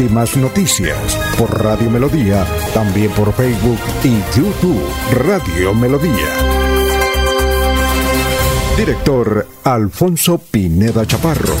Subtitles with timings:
[0.00, 0.96] Últimas noticias
[1.36, 4.82] por Radio Melodía, también por Facebook y YouTube
[5.12, 6.26] Radio Melodía.
[8.78, 11.52] Director Alfonso Pineda Chaparro.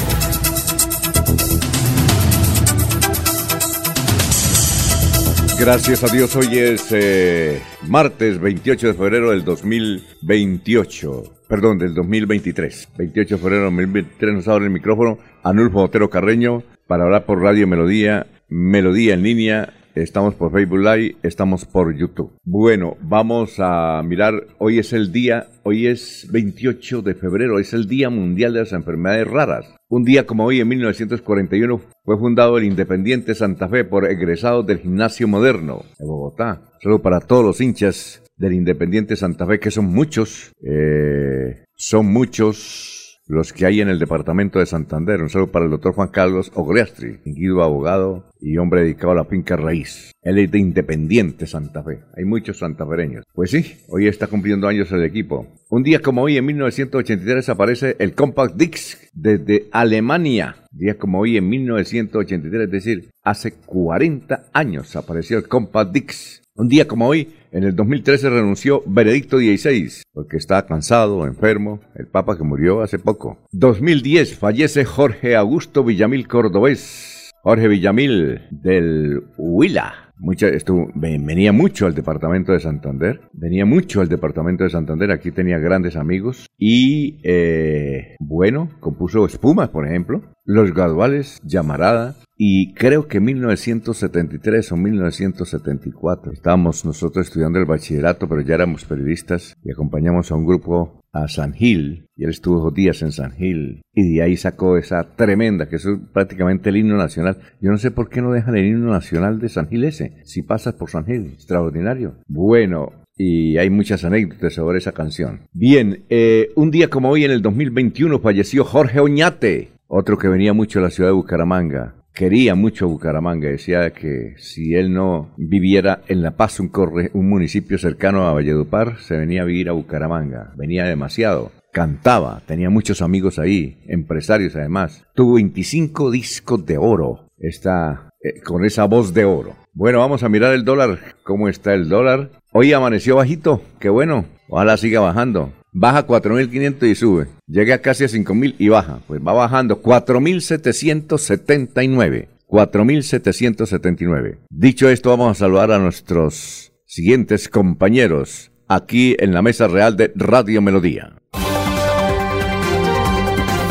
[5.58, 11.24] Gracias a Dios, hoy es eh, martes 28 de febrero del 2028.
[11.46, 12.88] Perdón, del 2023.
[12.96, 17.40] 28 de febrero del 2023 nos abre el micrófono Anulfo Otero Carreño para hablar por
[17.40, 19.74] Radio Melodía, Melodía en línea.
[19.94, 22.32] Estamos por Facebook Live, estamos por YouTube.
[22.42, 27.86] Bueno, vamos a mirar, hoy es el día, hoy es 28 de febrero, es el
[27.86, 29.72] Día Mundial de las Enfermedades Raras.
[29.88, 34.80] Un día como hoy, en 1941, fue fundado el Independiente Santa Fe por egresados del
[34.80, 36.72] Gimnasio Moderno de Bogotá.
[36.82, 42.99] Solo para todos los hinchas del Independiente Santa Fe, que son muchos, eh, son muchos
[43.30, 45.22] los que hay en el departamento de Santander.
[45.22, 49.24] Un saludo para el doctor Juan Carlos Ogreastri, fingido abogado y hombre dedicado a la
[49.24, 50.12] finca raíz.
[50.22, 52.00] Él es de Independiente Santa Fe.
[52.16, 53.24] Hay muchos santafereños.
[53.32, 55.46] Pues sí, hoy está cumpliendo años el equipo.
[55.70, 60.56] Un día como hoy, en 1983, aparece el Compact Dix desde Alemania.
[60.72, 66.42] Día como hoy, en 1983, es decir, hace 40 años apareció el Compact Dix.
[66.56, 72.06] Un día como hoy, en el 2013 renunció Benedicto XVI, porque estaba cansado, enfermo, el
[72.06, 73.38] Papa que murió hace poco.
[73.52, 77.32] 2010 fallece Jorge Augusto Villamil Cordobés.
[77.42, 80.10] Jorge Villamil del Huila.
[80.18, 80.48] Mucha,
[80.94, 85.96] venía mucho al departamento de Santander, venía mucho al departamento de Santander, aquí tenía grandes
[85.96, 94.72] amigos y eh, bueno, compuso Espumas, por ejemplo, Los Graduales, Llamarada, y creo que 1973
[94.72, 100.46] o 1974 estábamos nosotros estudiando el bachillerato, pero ya éramos periodistas y acompañamos a un
[100.46, 104.38] grupo a San Gil y él estuvo dos días en San Gil y de ahí
[104.38, 107.36] sacó esa tremenda, que es prácticamente el himno nacional.
[107.60, 110.40] Yo no sé por qué no dejan el himno nacional de San Gil ese, si
[110.40, 112.14] pasas por San Gil, extraordinario.
[112.26, 115.40] Bueno, y hay muchas anécdotas sobre esa canción.
[115.52, 120.54] Bien, eh, un día como hoy en el 2021 falleció Jorge Oñate, otro que venía
[120.54, 126.02] mucho a la ciudad de Bucaramanga quería mucho Bucaramanga, decía que si él no viviera
[126.08, 126.70] en La Paz, un,
[127.12, 131.52] un municipio cercano a Valledupar, se venía a vivir a Bucaramanga, venía demasiado.
[131.72, 135.04] Cantaba, tenía muchos amigos ahí, empresarios además.
[135.14, 139.54] Tuvo 25 discos de oro, está eh, con esa voz de oro.
[139.72, 142.30] Bueno, vamos a mirar el dólar, cómo está el dólar.
[142.52, 147.26] Hoy amaneció bajito, qué bueno, ojalá siga bajando baja 4.500 y sube.
[147.46, 149.00] Llega casi a 5.000 y baja.
[149.06, 152.28] Pues va bajando 4.779.
[152.48, 154.38] 4.779.
[154.50, 160.12] Dicho esto, vamos a saludar a nuestros siguientes compañeros aquí en la mesa real de
[160.16, 161.14] Radio Melodía.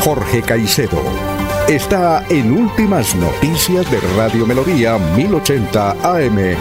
[0.00, 1.02] Jorge Caicedo
[1.68, 6.56] está en Últimas Noticias de Radio Melodía 1080 AM.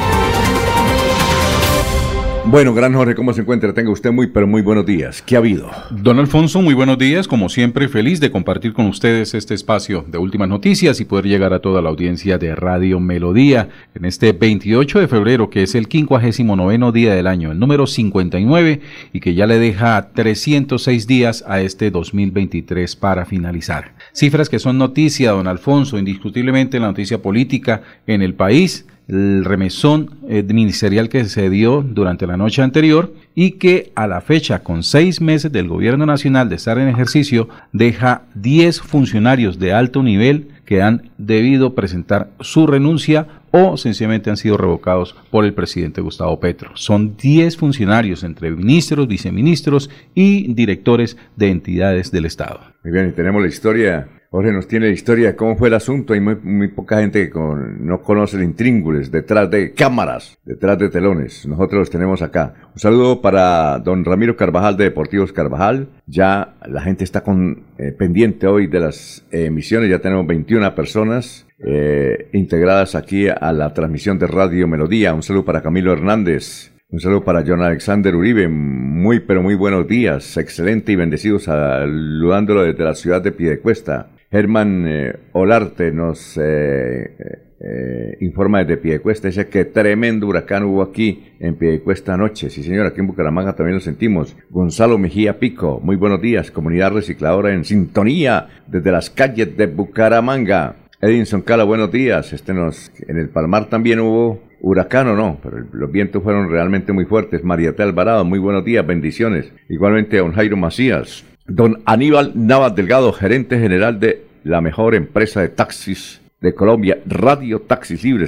[2.45, 3.73] Bueno, gran Jorge, ¿cómo se encuentra?
[3.73, 5.21] Tenga usted muy, pero muy buenos días.
[5.21, 5.69] ¿Qué ha habido?
[5.91, 7.27] Don Alfonso, muy buenos días.
[7.27, 11.53] Como siempre, feliz de compartir con ustedes este espacio de últimas noticias y poder llegar
[11.53, 15.87] a toda la audiencia de Radio Melodía en este 28 de febrero, que es el
[15.87, 18.81] 59 día del año, el número 59,
[19.13, 23.93] y que ya le deja 306 días a este 2023 para finalizar.
[24.13, 30.11] Cifras que son noticia, don Alfonso, indiscutiblemente la noticia política en el país el remesón
[30.27, 34.83] eh, ministerial que se dio durante la noche anterior y que a la fecha, con
[34.83, 40.49] seis meses del gobierno nacional de estar en ejercicio, deja 10 funcionarios de alto nivel
[40.65, 46.39] que han debido presentar su renuncia o sencillamente han sido revocados por el presidente Gustavo
[46.39, 46.69] Petro.
[46.75, 52.59] Son 10 funcionarios entre ministros, viceministros y directores de entidades del Estado.
[52.83, 55.73] Muy bien, y tenemos la historia Jorge nos tiene la historia de cómo fue el
[55.73, 56.13] asunto.
[56.13, 61.47] Hay muy, poca gente que no conoce el intríngules detrás de cámaras, detrás de telones.
[61.47, 62.53] Nosotros los tenemos acá.
[62.71, 65.89] Un saludo para don Ramiro Carvajal de Deportivos Carvajal.
[66.05, 69.89] Ya la gente está con, eh, pendiente hoy de las emisiones.
[69.89, 75.15] Ya tenemos 21 personas eh, integradas aquí a la transmisión de Radio Melodía.
[75.15, 76.71] Un saludo para Camilo Hernández.
[76.91, 78.47] Un saludo para John Alexander Uribe.
[78.47, 80.37] Muy, pero muy buenos días.
[80.37, 84.09] Excelente y bendecidos saludándolo desde la ciudad de Piedecuesta.
[84.31, 91.33] Germán eh, Olarte nos eh, eh, informa desde Piedecuesta, dice que tremendo huracán hubo aquí
[91.39, 92.49] en Piedecuesta anoche.
[92.49, 94.37] Sí, señor, aquí en Bucaramanga también lo sentimos.
[94.49, 96.51] Gonzalo Mejía Pico, muy buenos días.
[96.51, 100.75] Comunidad recicladora en sintonía desde las calles de Bucaramanga.
[101.01, 102.31] Edinson Cala, buenos días.
[102.31, 106.93] Este nos, en el Palmar también hubo huracán o no, pero los vientos fueron realmente
[106.93, 107.43] muy fuertes.
[107.43, 109.51] Mariate Alvarado, muy buenos días, bendiciones.
[109.69, 111.25] Igualmente a don Jairo Macías.
[111.49, 117.61] Don Aníbal Navas Delgado, gerente general de la mejor empresa de taxis de Colombia, Radio
[117.61, 118.27] Taxis Libre,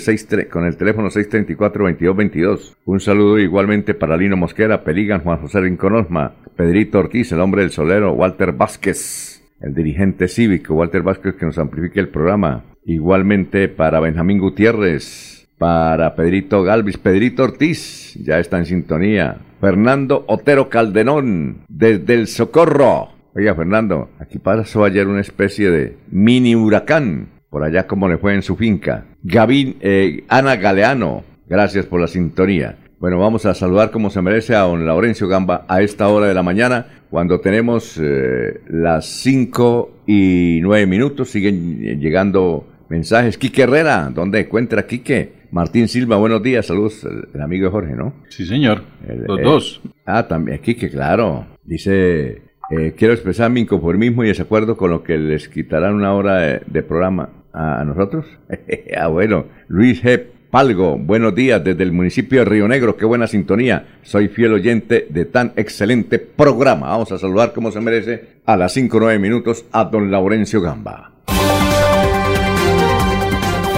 [0.50, 2.74] con el teléfono 634-2222.
[2.84, 6.08] Un saludo igualmente para Lino Mosquera, Peligan, Juan José Rincón
[6.56, 11.60] Pedrito Ortiz, el hombre del solero, Walter Vázquez, el dirigente cívico, Walter Vázquez, que nos
[11.60, 12.64] amplifique el programa.
[12.86, 19.38] Igualmente para Benjamín Gutiérrez, para Pedrito Galvis, Pedrito Ortiz, ya está en sintonía.
[19.62, 23.11] Fernando Otero Calderón, desde el Socorro.
[23.34, 28.34] Oiga, Fernando, aquí pasó ayer una especie de mini huracán por allá como le fue
[28.34, 29.06] en su finca.
[29.24, 32.78] Gavín, eh, Ana Galeano, gracias por la sintonía.
[33.00, 36.34] Bueno, vamos a saludar como se merece a don Laurencio Gamba a esta hora de
[36.34, 41.30] la mañana, cuando tenemos eh, las 5 y 9 minutos.
[41.30, 43.38] Siguen llegando mensajes.
[43.38, 45.42] Quique Herrera, ¿dónde encuentra Quique?
[45.52, 48.14] Martín Silva, buenos días, saludos, el, amigo de Jorge, ¿no?
[48.30, 48.84] Sí, señor,
[49.28, 49.82] los dos.
[50.06, 51.46] Ah, también, Quique, claro.
[51.64, 56.60] Dice, eh, quiero expresar mi inconformismo y desacuerdo con lo que les quitarán una hora
[56.66, 58.26] de programa a, nosotros.
[58.98, 60.24] ah, bueno, Luis G.
[60.52, 64.00] Palgo, buenos días desde el municipio de Río Negro, qué buena sintonía.
[64.02, 66.90] Soy fiel oyente de tan excelente programa.
[66.90, 70.60] Vamos a saludar como se merece a las 5 o 9 minutos a don Laurencio
[70.60, 71.14] Gamba.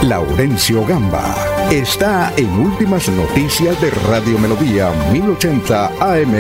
[0.02, 1.36] Laurencio Gamba
[1.72, 6.34] está en Últimas Noticias de Radio Melodía 1080 AM.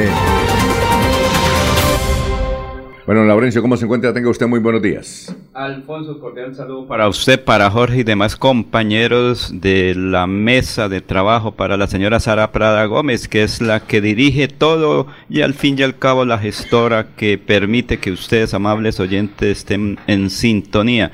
[3.05, 4.13] Bueno, Laurencio, ¿cómo se encuentra?
[4.13, 5.35] Tenga usted muy buenos días.
[5.53, 11.51] Alfonso, cordial saludo para usted, para Jorge y demás compañeros de la mesa de trabajo,
[11.51, 15.77] para la señora Sara Prada Gómez, que es la que dirige todo y al fin
[15.77, 21.11] y al cabo la gestora que permite que ustedes, amables oyentes, estén en sintonía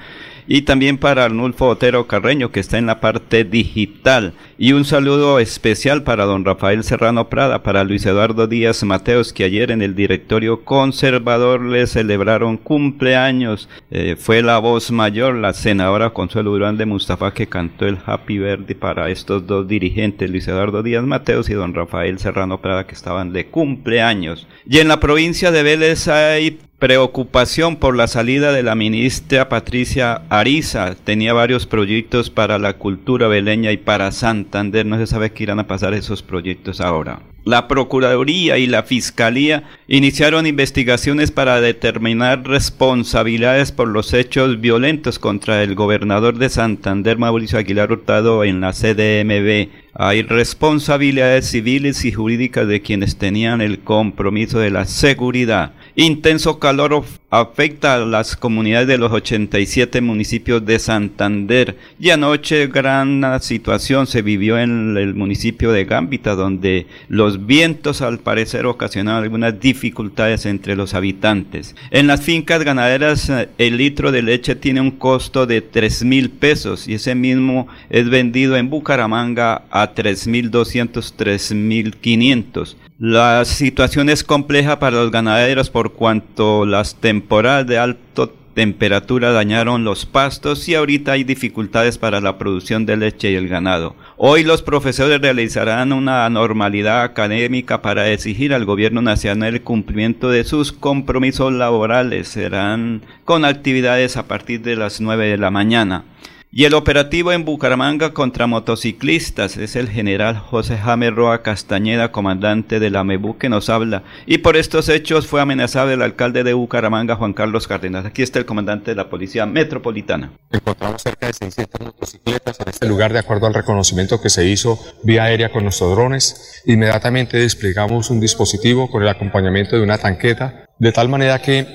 [0.51, 4.33] y también para Arnulfo Otero Carreño, que está en la parte digital.
[4.61, 9.45] Y un saludo especial para don Rafael Serrano Prada, para Luis Eduardo Díaz Mateos, que
[9.45, 13.69] ayer en el directorio conservador le celebraron cumpleaños.
[13.89, 18.37] Eh, fue la voz mayor, la senadora Consuelo Durán de Mustafa, que cantó el Happy
[18.37, 22.95] Birthday para estos dos dirigentes, Luis Eduardo Díaz Mateos y don Rafael Serrano Prada, que
[22.95, 24.45] estaban de cumpleaños.
[24.69, 30.21] Y en la provincia de Vélez hay preocupación por la salida de la ministra Patricia
[30.29, 30.95] Ariza.
[30.95, 34.11] Tenía varios proyectos para la cultura veleña y para
[34.49, 34.85] Santander.
[34.85, 37.21] No se sabe qué irán a pasar esos proyectos ahora.
[37.45, 45.63] La Procuraduría y la Fiscalía iniciaron investigaciones para determinar responsabilidades por los hechos violentos contra
[45.63, 49.69] el gobernador de Santander, Mauricio Aguilar Hurtado, en la CDMB.
[49.93, 55.73] Hay responsabilidades civiles y jurídicas de quienes tenían el compromiso de la seguridad.
[56.01, 61.75] Intenso calor afecta a las comunidades de los 87 municipios de Santander.
[61.99, 68.19] Y anoche gran situación se vivió en el municipio de Gambita, donde los vientos al
[68.19, 71.75] parecer ocasionaron algunas dificultades entre los habitantes.
[71.91, 76.29] En las fincas ganaderas eh, el litro de leche tiene un costo de 3 mil
[76.29, 82.77] pesos y ese mismo es vendido en Bucaramanga a 3.200, 3.500.
[83.01, 89.85] La situación es compleja para los ganaderos por cuanto las temporadas de alta temperatura dañaron
[89.85, 93.95] los pastos y ahorita hay dificultades para la producción de leche y el ganado.
[94.17, 100.43] Hoy los profesores realizarán una normalidad académica para exigir al gobierno nacional el cumplimiento de
[100.43, 102.27] sus compromisos laborales.
[102.27, 106.03] Serán con actividades a partir de las 9 de la mañana.
[106.51, 112.79] Y el operativo en Bucaramanga contra motociclistas es el general José Jaime Roa Castañeda, comandante
[112.79, 114.01] de la MEBU, que nos habla.
[114.25, 118.03] Y por estos hechos fue amenazado el alcalde de Bucaramanga, Juan Carlos Cárdenas.
[118.03, 120.31] Aquí está el comandante de la Policía Metropolitana.
[120.49, 124.79] Encontramos cerca de 600 motocicletas en este lugar, de acuerdo al reconocimiento que se hizo
[125.03, 126.63] vía aérea con nuestros drones.
[126.65, 131.67] Inmediatamente desplegamos un dispositivo con el acompañamiento de una tanqueta, de tal manera que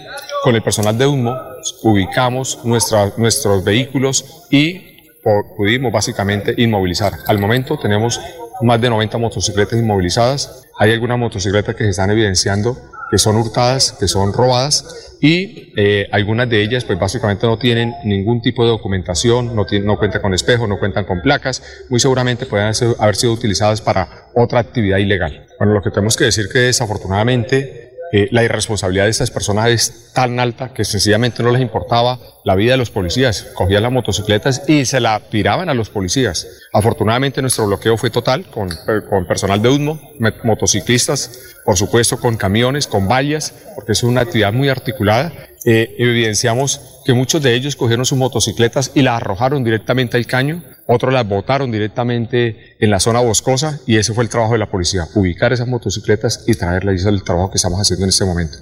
[0.42, 1.36] con el personal de humo
[1.82, 5.10] ubicamos nuestros vehículos y
[5.56, 7.12] pudimos básicamente inmovilizar.
[7.26, 8.20] Al momento tenemos
[8.60, 10.66] más de 90 motocicletas inmovilizadas.
[10.78, 12.76] Hay algunas motocicletas que se están evidenciando
[13.10, 17.94] que son hurtadas, que son robadas y eh, algunas de ellas pues básicamente no tienen
[18.04, 22.46] ningún tipo de documentación, no, no cuentan con espejo, no cuentan con placas, muy seguramente
[22.46, 25.46] pueden haber sido utilizadas para otra actividad ilegal.
[25.58, 27.83] Bueno, lo que tenemos que decir que desafortunadamente
[28.16, 32.54] Eh, la irresponsabilidad de estas personas es tan alta que sencillamente no les importaba la
[32.54, 33.48] vida de los policías.
[33.54, 36.46] Cogían las motocicletas y se la tiraban a los policías.
[36.72, 38.68] Afortunadamente nuestro bloqueo fue total con,
[39.10, 40.00] con personal de UDMO,
[40.44, 45.32] motociclistas, por supuesto con camiones, con vallas, porque es una actividad muy articulada.
[45.64, 50.62] Eh, evidenciamos que muchos de ellos cogieron sus motocicletas y las arrojaron directamente al caño,
[50.86, 54.70] otros las botaron directamente en la zona boscosa y ese fue el trabajo de la
[54.70, 56.94] policía, ubicar esas motocicletas y traerlas.
[56.94, 58.58] Y es el trabajo que estamos haciendo en este momento.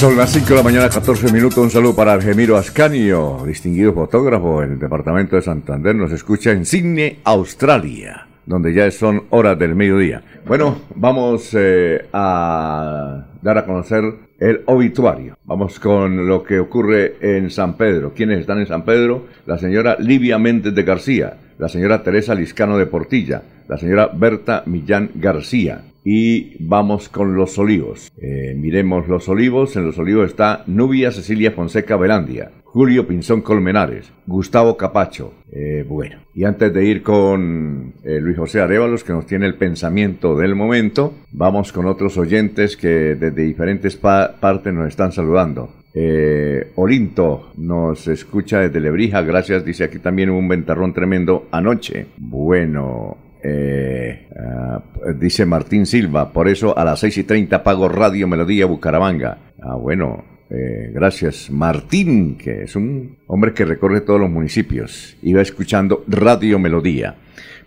[0.00, 1.58] Son las 5 de la mañana, 14 minutos.
[1.58, 5.94] Un saludo para Argemiro Ascanio, distinguido fotógrafo en el departamento de Santander.
[5.94, 10.22] Nos escucha en Sydney, Australia, donde ya son horas del mediodía.
[10.44, 14.02] Bueno, vamos eh, a dar a conocer
[14.40, 15.38] el obituario.
[15.44, 18.12] Vamos con lo que ocurre en San Pedro.
[18.12, 19.26] ¿Quiénes están en San Pedro?
[19.46, 24.64] La señora Livia Méndez de García, la señora Teresa Liscano de Portilla, la señora Berta
[24.66, 25.82] Millán García.
[26.04, 28.10] Y vamos con los olivos.
[28.20, 29.76] Eh, miremos los olivos.
[29.76, 35.34] En los olivos está Nubia Cecilia Fonseca Velandia, Julio Pinzón Colmenares, Gustavo Capacho.
[35.50, 39.56] Eh, bueno, y antes de ir con eh, Luis José Arevalos, que nos tiene el
[39.56, 45.80] pensamiento del momento, vamos con otros oyentes que desde diferentes partes nos están saludando.
[45.92, 52.06] Eh, Olinto nos escucha desde Lebrija, gracias, dice aquí también un ventarrón tremendo anoche.
[52.18, 54.80] Bueno, eh, ah,
[55.18, 59.38] dice Martín Silva, por eso a las 6 y 30 pago Radio Melodía Bucaramanga.
[59.60, 65.32] Ah, bueno, eh, gracias Martín, que es un hombre que recorre todos los municipios y
[65.32, 67.16] va escuchando Radio Melodía.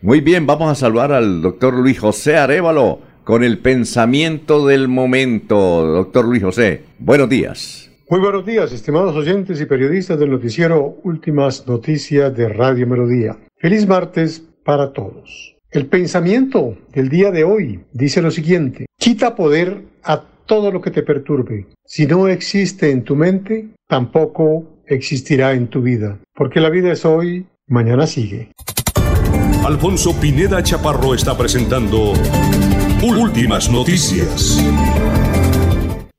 [0.02, 5.56] Muy bien, vamos a saludar al doctor Luis José Arevalo con el pensamiento del momento.
[5.86, 7.90] Doctor Luis José, buenos días.
[8.10, 13.38] Muy buenos días, estimados oyentes y periodistas del noticiero Últimas Noticias de Radio Melodía.
[13.58, 15.56] Feliz martes para todos.
[15.72, 20.92] El pensamiento del día de hoy dice lo siguiente, quita poder a todo lo que
[20.92, 21.68] te perturbe.
[21.86, 27.06] Si no existe en tu mente, tampoco existirá en tu vida, porque la vida es
[27.06, 28.52] hoy, mañana sigue.
[29.66, 32.14] Alfonso Pineda Chaparro está presentando
[33.02, 34.62] Últimas Noticias.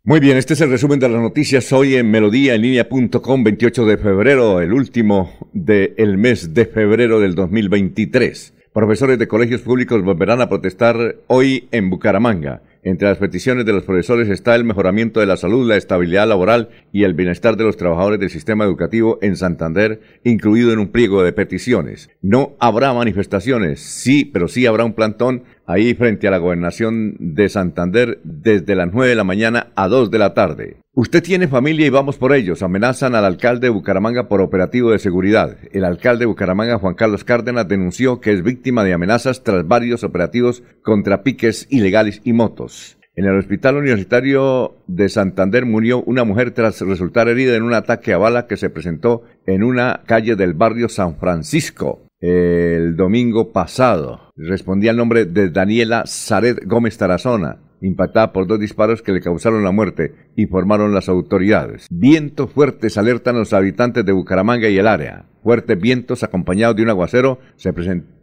[0.07, 4.61] Muy bien, este es el resumen de las noticias hoy en melodíaenlínea.com 28 de febrero,
[4.61, 8.53] el último del mes de febrero del 2023.
[8.75, 12.61] Profesores de colegios públicos volverán a protestar hoy en Bucaramanga.
[12.85, 16.69] Entre las peticiones de los profesores está el mejoramiento de la salud, la estabilidad laboral
[16.93, 21.23] y el bienestar de los trabajadores del sistema educativo en Santander, incluido en un pliego
[21.23, 22.11] de peticiones.
[22.21, 27.49] No habrá manifestaciones, sí, pero sí habrá un plantón ahí frente a la gobernación de
[27.49, 30.77] Santander desde las 9 de la mañana a 2 de la tarde.
[30.97, 32.63] Usted tiene familia y vamos por ellos.
[32.63, 35.57] Amenazan al alcalde de Bucaramanga por operativo de seguridad.
[35.73, 40.05] El alcalde de Bucaramanga, Juan Carlos Cárdenas, denunció que es víctima de amenazas tras varios
[40.05, 42.74] operativos contra piques ilegales y motos.
[43.17, 48.13] En el Hospital Universitario de Santander murió una mujer tras resultar herida en un ataque
[48.13, 54.33] a bala que se presentó en una calle del barrio San Francisco el domingo pasado.
[54.35, 59.63] Respondía al nombre de Daniela Zaret Gómez Tarazona, impactada por dos disparos que le causaron
[59.63, 61.87] la muerte, informaron las autoridades.
[61.91, 65.27] Vientos fuertes alertan a los habitantes de Bucaramanga y el área.
[65.43, 68.14] Fuertes vientos acompañados de un aguacero se presentaron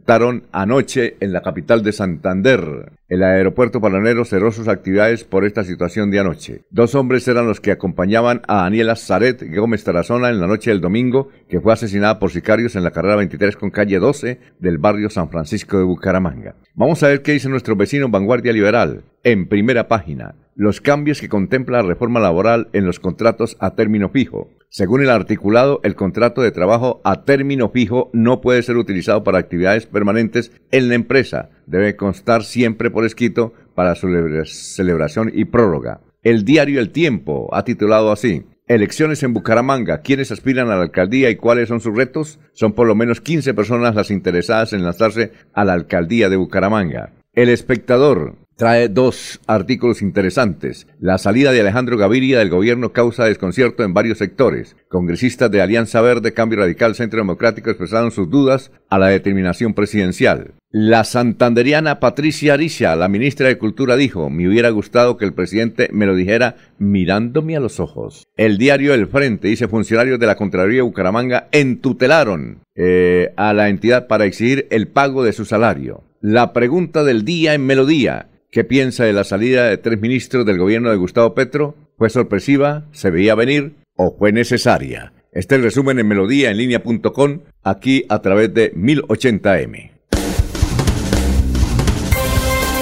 [0.52, 2.92] anoche en la capital de Santander.
[3.08, 6.64] El aeropuerto palonero cerró sus actividades por esta situación de anoche.
[6.70, 10.80] Dos hombres eran los que acompañaban a Daniela Zaret Gómez Tarazona en la noche del
[10.80, 15.10] domingo, que fue asesinada por sicarios en la carrera 23 con calle 12 del barrio
[15.10, 16.56] San Francisco de Bucaramanga.
[16.74, 21.28] Vamos a ver qué dice nuestro vecino Vanguardia Liberal en primera página los cambios que
[21.28, 24.50] contempla la reforma laboral en los contratos a término fijo.
[24.74, 29.36] Según el articulado, el contrato de trabajo a término fijo no puede ser utilizado para
[29.36, 31.50] actividades permanentes en la empresa.
[31.66, 34.08] Debe constar siempre por escrito para su
[34.46, 36.00] celebración y prórroga.
[36.22, 38.46] El diario El Tiempo ha titulado así.
[38.66, 40.00] Elecciones en Bucaramanga.
[40.00, 42.40] ¿Quiénes aspiran a la alcaldía y cuáles son sus retos?
[42.54, 47.12] Son por lo menos 15 personas las interesadas en lanzarse a la alcaldía de Bucaramanga.
[47.34, 50.86] El espectador trae dos artículos interesantes.
[51.00, 54.76] La salida de Alejandro Gaviria del gobierno causa desconcierto en varios sectores.
[54.88, 60.52] Congresistas de Alianza Verde, Cambio Radical, Centro Democrático expresaron sus dudas a la determinación presidencial.
[60.70, 65.90] La santanderiana Patricia Aricia, la ministra de Cultura, dijo, me hubiera gustado que el presidente
[65.92, 68.24] me lo dijera mirándome a los ojos.
[68.38, 74.06] El diario El Frente dice, funcionarios de la Contraloría Bucaramanga entutelaron eh, a la entidad
[74.06, 76.04] para exigir el pago de su salario.
[76.22, 78.28] La pregunta del día en Melodía.
[78.52, 81.74] ¿Qué piensa de la salida de tres ministros del gobierno de Gustavo Petro?
[81.96, 82.84] ¿Fue sorpresiva?
[82.92, 83.76] ¿Se veía venir?
[83.96, 85.14] ¿O fue necesaria?
[85.32, 89.92] Este es el resumen en melodía en línea.com, aquí a través de 1080m.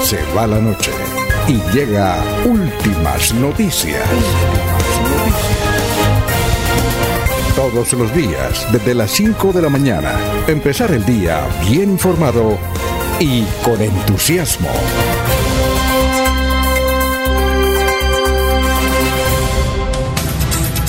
[0.03, 0.91] Se va la noche
[1.47, 4.03] y llega Últimas Noticias.
[7.55, 12.59] Todos los días, desde las 5 de la mañana, empezar el día bien informado
[13.21, 14.71] y con entusiasmo.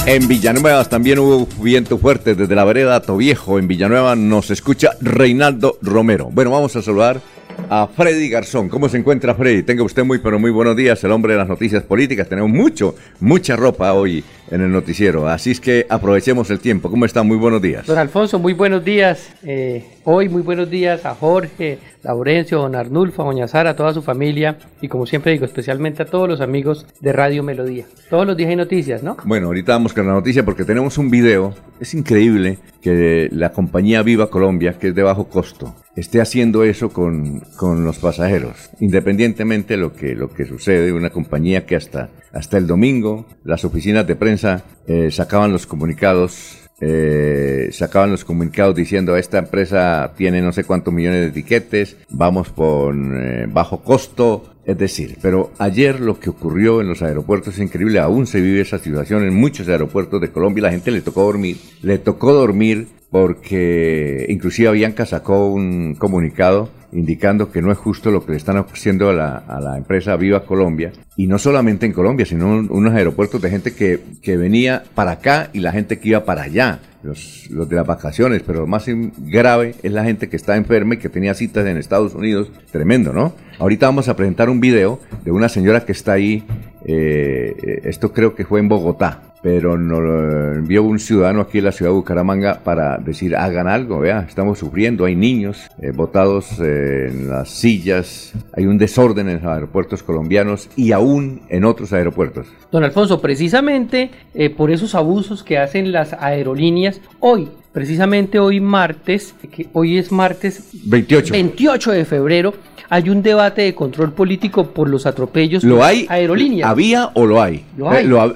[0.07, 3.59] En Villanueva también hubo viento fuerte desde la vereda Toviejo.
[3.59, 6.29] En Villanueva nos escucha Reinaldo Romero.
[6.31, 7.21] Bueno, vamos a saludar
[7.69, 8.67] a Freddy Garzón.
[8.67, 9.61] ¿Cómo se encuentra Freddy?
[9.61, 12.27] Tenga usted muy, pero muy buenos días, el hombre de las noticias políticas.
[12.27, 16.89] Tenemos mucho, mucha ropa hoy en el noticiero, así es que aprovechemos el tiempo.
[16.89, 17.21] ¿Cómo está?
[17.21, 17.85] Muy buenos días.
[17.85, 19.29] Don Alfonso, muy buenos días.
[19.43, 23.93] Eh, hoy muy buenos días a Jorge, Laurencio, don Arnulfo, a doña Sara, a toda
[23.93, 27.85] su familia y como siempre digo, especialmente a todos los amigos de Radio Melodía.
[28.09, 29.17] Todos los días hay noticias, ¿no?
[29.25, 31.53] Bueno, ahorita vamos con la noticia porque tenemos un video.
[31.79, 36.89] Es increíble que la compañía Viva Colombia, que es de bajo costo, esté haciendo eso
[36.89, 42.09] con, con los pasajeros, independientemente de lo que, lo que sucede, una compañía que hasta,
[42.33, 48.75] hasta el domingo las oficinas de prensa eh, sacaban los comunicados eh, sacaban los comunicados
[48.75, 54.55] diciendo esta empresa tiene no sé cuántos millones de etiquetes, vamos por eh, bajo costo,
[54.65, 58.61] es decir, pero ayer lo que ocurrió en los aeropuertos es increíble, aún se vive
[58.61, 62.87] esa situación en muchos aeropuertos de Colombia, la gente le tocó dormir, le tocó dormir
[63.11, 68.57] porque inclusive Avianca sacó un comunicado indicando que no es justo lo que le están
[68.57, 73.49] haciendo a la, empresa Viva Colombia, y no solamente en Colombia, sino unos aeropuertos de
[73.49, 76.79] gente que, que venía para acá y la gente que iba para allá.
[77.03, 78.85] Los, los, de las vacaciones, pero lo más
[79.17, 82.51] grave es la gente que está enferma y que tenía citas en Estados Unidos.
[82.71, 83.33] Tremendo, ¿no?
[83.57, 86.43] Ahorita vamos a presentar un video de una señora que está ahí,
[86.85, 91.71] eh, esto creo que fue en Bogotá, pero nos envió un ciudadano aquí en la
[91.71, 97.07] ciudad de Bucaramanga para decir hagan algo, vea, estamos sufriendo, hay niños eh, botados eh,
[97.09, 102.47] en las sillas, hay un desorden en los aeropuertos colombianos y aún en otros aeropuertos.
[102.71, 109.33] Don Alfonso, precisamente eh, por esos abusos que hacen las aerolíneas, hoy precisamente hoy martes,
[109.49, 111.31] que hoy es martes 28.
[111.31, 112.53] 28 de febrero,
[112.89, 116.05] hay un debate de control político por los atropellos ¿Lo hay?
[116.09, 116.69] aerolíneas.
[116.69, 117.63] ¿Había o lo hay?
[117.77, 118.03] Lo hay.
[118.03, 118.35] Eh, lo,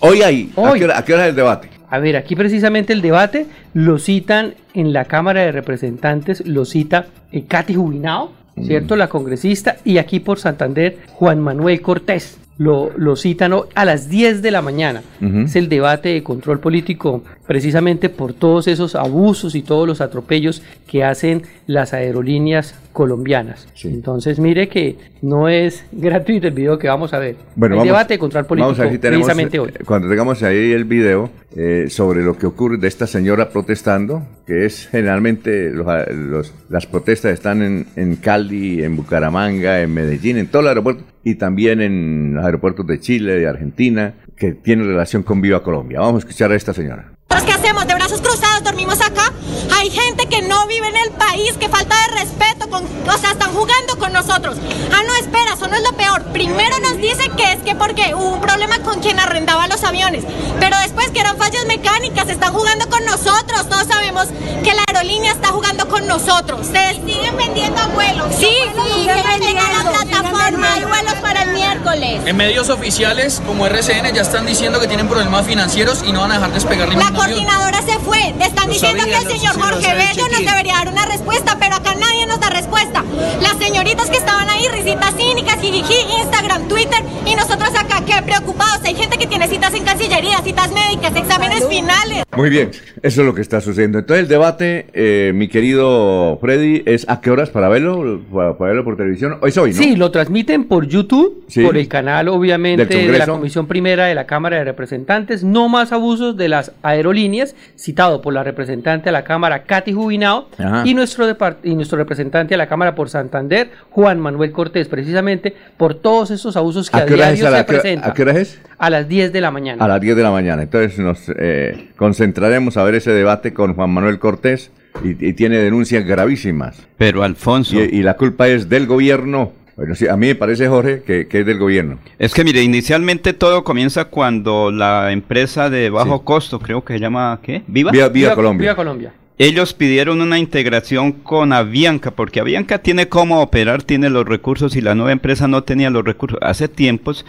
[0.00, 0.52] hoy hay.
[0.54, 0.70] Hoy.
[0.70, 1.68] ¿A, qué hora, ¿A qué hora es el debate?
[1.88, 7.06] A ver, aquí precisamente el debate lo citan en la Cámara de Representantes, lo cita
[7.30, 8.96] eh, Katy Jubinao, ¿cierto?
[8.96, 12.38] La congresista, y aquí por Santander, Juan Manuel Cortés.
[12.56, 15.02] Lo, lo citan a las 10 de la mañana.
[15.20, 20.62] Es el debate de control político precisamente por todos esos abusos y todos los atropellos
[20.86, 23.66] que hacen las aerolíneas colombianas.
[23.74, 23.88] Sí.
[23.88, 27.34] Entonces, mire que no es gratuito el video que vamos a ver.
[27.56, 29.70] Bueno, el vamos- debate de control político Vamos a ver si tenemos, precisamente hoy.
[29.70, 34.22] eh, cuando tengamos ahí el video eh, sobre lo que ocurre de esta señora protestando,
[34.46, 40.38] que es generalmente los, los- las protestas están en, en Cali, en Bucaramanga, en Medellín,
[40.38, 44.86] en todos los aeropuertos y también en los aeropuertos de Chile, de Argentina, que tienen
[44.86, 46.00] relación con Viva Colombia.
[46.00, 47.12] Vamos a escuchar a esta señora.
[47.30, 47.86] ¿Nosotros qué hacemos?
[47.86, 49.32] ¿De brazos cruzados dormimos acá?
[49.78, 53.30] Hay gente que no vive en el país, que falta de respeto, con, o sea,
[53.32, 54.56] están jugando con nosotros.
[54.92, 56.22] Ah, no, espera, eso no es lo peor.
[56.32, 60.24] Primero nos dicen que es que porque hubo un problema con quien arrendaba los aviones,
[60.58, 63.68] pero después que eran fallas mecánicas, están jugando con nosotros.
[63.68, 64.26] Todos sabemos
[64.62, 66.60] que la aerolínea está jugando con nosotros.
[66.66, 68.26] Ustedes siguen vendiendo vuelos.
[68.38, 70.72] Sí, sí, siguen vendiendo la plataforma.
[70.74, 72.22] Hay vuelos para el miércoles.
[72.26, 76.32] En medios oficiales como RCN ya están diciendo que tienen problemas financieros y no van
[76.32, 77.26] a dejar despegar La ningún avión.
[77.26, 78.34] coordinadora se fue.
[78.54, 81.94] Están diciendo sabía, que el señor Jorge Bello nos debería dar una respuesta, pero acá
[81.94, 83.04] nadie nos da respuesta.
[83.42, 88.80] Las señoritas que estaban ahí, risitas cínicas, jijiji, Instagram, Twitter, y nosotros acá, qué preocupados.
[88.84, 92.24] Hay gente que tiene citas en Cancillería, citas médicas, exámenes finales.
[92.36, 92.70] Muy bien,
[93.02, 93.98] eso es lo que está sucediendo.
[93.98, 98.68] Entonces el debate, eh, mi querido Freddy, es a qué horas para verlo, para, para
[98.68, 99.38] verlo por televisión.
[99.42, 99.82] Hoy es hoy, ¿no?
[99.82, 101.62] Sí, lo transmiten por YouTube, Sí.
[101.64, 103.24] por el canal obviamente de la.
[103.26, 105.42] Comisión Primera de la Cámara de Representantes.
[105.44, 110.48] No más abusos de las aerolíneas, citado por la representante de la Cámara, Katy Jubinao,
[110.58, 110.82] Ajá.
[110.84, 115.54] y nuestro, depart- y nuestro representante de la Cámara por Santander, Juan Manuel Cortés, precisamente
[115.76, 118.10] por todos esos abusos que a, ¿A diario ¿A, se presentan.
[118.10, 118.60] ¿A qué hora es?
[118.78, 119.84] A las 10 de la mañana.
[119.84, 120.62] A las 10 de la mañana.
[120.62, 124.70] Entonces nos eh, concentraremos a ver ese debate con Juan Manuel Cortés
[125.02, 126.76] y, y tiene denuncias gravísimas.
[126.98, 129.52] Pero Alfonso, Y, y la culpa es del gobierno.
[129.76, 131.98] Bueno, sí, a mí me parece, Jorge, que, que es del gobierno.
[132.18, 136.22] es que mire, inicialmente todo comienza cuando la empresa de bajo Sí.
[136.24, 137.62] costo, creo que se llama, ¿qué?
[137.66, 137.90] Viva.
[137.90, 138.62] Vía, vía Colombia.
[138.70, 139.12] Viva Colombia.
[139.36, 144.80] Ellos pidieron una integración con Avianca, porque Avianca tiene cómo operar, tiene los recursos y
[144.80, 146.38] la nueva empresa no tenía los recursos.
[146.40, 147.26] Hace tiempos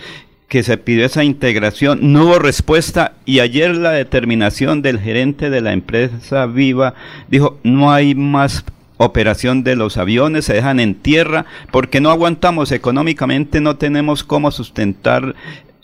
[0.48, 5.62] que se pidió esa integración, no hubo respuesta y ayer la determinación del gerente de
[5.62, 6.94] la empresa Viva
[7.28, 8.64] dijo, no hay más
[8.98, 14.52] operación de los aviones, se dejan en tierra, porque no aguantamos económicamente, no tenemos cómo
[14.52, 15.36] sustentar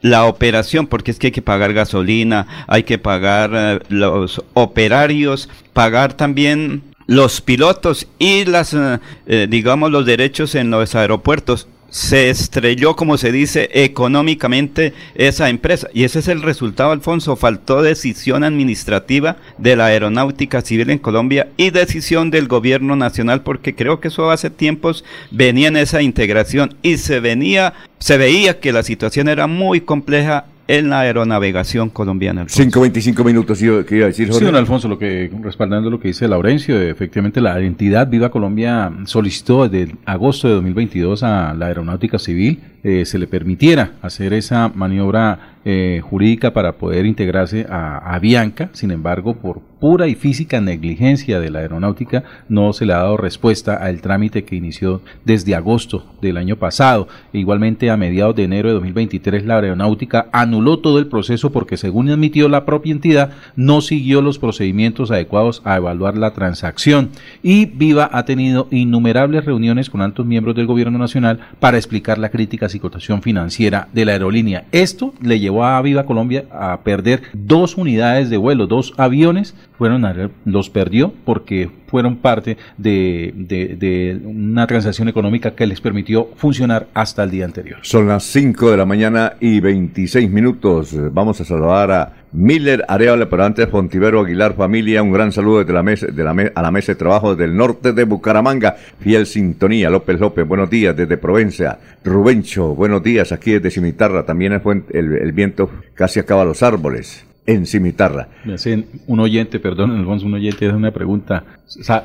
[0.01, 5.49] la operación, porque es que hay que pagar gasolina, hay que pagar eh, los operarios,
[5.73, 12.29] pagar también los pilotos y las, eh, eh, digamos, los derechos en los aeropuertos se
[12.29, 15.89] estrelló, como se dice, económicamente esa empresa.
[15.93, 17.35] Y ese es el resultado, Alfonso.
[17.35, 23.75] Faltó decisión administrativa de la aeronáutica civil en Colombia y decisión del gobierno nacional, porque
[23.75, 28.71] creo que eso hace tiempos venía en esa integración y se venía, se veía que
[28.71, 32.45] la situación era muy compleja en la aeronavegación colombiana.
[32.45, 34.39] 5.25 minutos, ¿qué iba a decir, Jorge?
[34.39, 38.89] Sí, don Alfonso, lo que, respaldando lo que dice Laurencio, efectivamente la entidad Viva Colombia
[39.03, 44.69] solicitó desde agosto de 2022 a la aeronáutica civil eh, se le permitiera hacer esa
[44.69, 48.71] maniobra eh, jurídica para poder integrarse a, Bianca.
[48.73, 53.17] Sin embargo, por pura y física negligencia de la aeronáutica, no se le ha dado
[53.17, 57.07] respuesta al trámite que inició desde agosto del año pasado.
[57.31, 62.09] Igualmente, a mediados de enero de 2023, la aeronáutica anuló todo el proceso porque, según
[62.09, 67.09] admitió la propia entidad, no siguió los procedimientos adecuados a evaluar la transacción.
[67.43, 72.29] Y Viva ha tenido innumerables reuniones con altos miembros del gobierno nacional para explicar la
[72.29, 74.65] crítica y cotación financiera de la aerolínea.
[74.71, 80.05] Esto le llevó a Viva Colombia a perder dos unidades de vuelo, dos aviones, fueron
[80.45, 87.23] los perdió porque fueron parte de, de, una transacción económica que les permitió funcionar hasta
[87.23, 87.79] el día anterior.
[87.81, 90.95] Son las 5 de la mañana y 26 minutos.
[91.11, 95.73] Vamos a saludar a Miller Areola, pero antes Fontivero Aguilar familia, un gran saludo desde
[95.73, 99.89] la mesa, de la a la mesa de trabajo del norte de Bucaramanga, fiel sintonía,
[99.89, 105.31] López López, buenos días desde Provencia, Rubencho, buenos días aquí desde Cimitarra, también el, el
[105.33, 108.27] viento casi acaba los árboles en Cimitarra.
[108.45, 111.43] Me hacen un oyente, perdón, Alfonso, un oyente es una pregunta,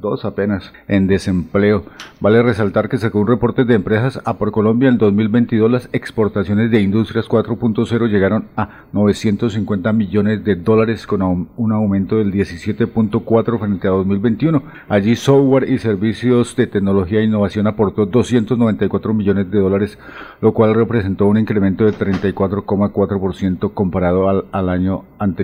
[0.00, 1.84] dos apenas en desempleo.
[2.20, 6.80] Vale resaltar que según reportes de empresas a por Colombia en 2022 las exportaciones de
[6.80, 13.92] Industrias 4.0 llegaron a 950 millones de dólares con un aumento del 17.4 frente a
[13.92, 14.60] 2021.
[14.88, 20.00] Allí software y servicios de tecnología e innovación aportó 294 millones de dólares,
[20.40, 25.43] lo cual representó un incremento de 34,4% comparado al, al año anterior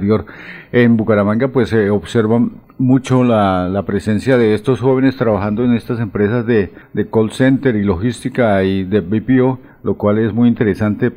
[0.72, 2.40] en Bucaramanga pues se observa
[2.78, 6.70] mucho la, presencia de estos jóvenes trabajando en estas empresas de,
[7.12, 11.12] call center y logística y de BPO, lo cual es muy interesante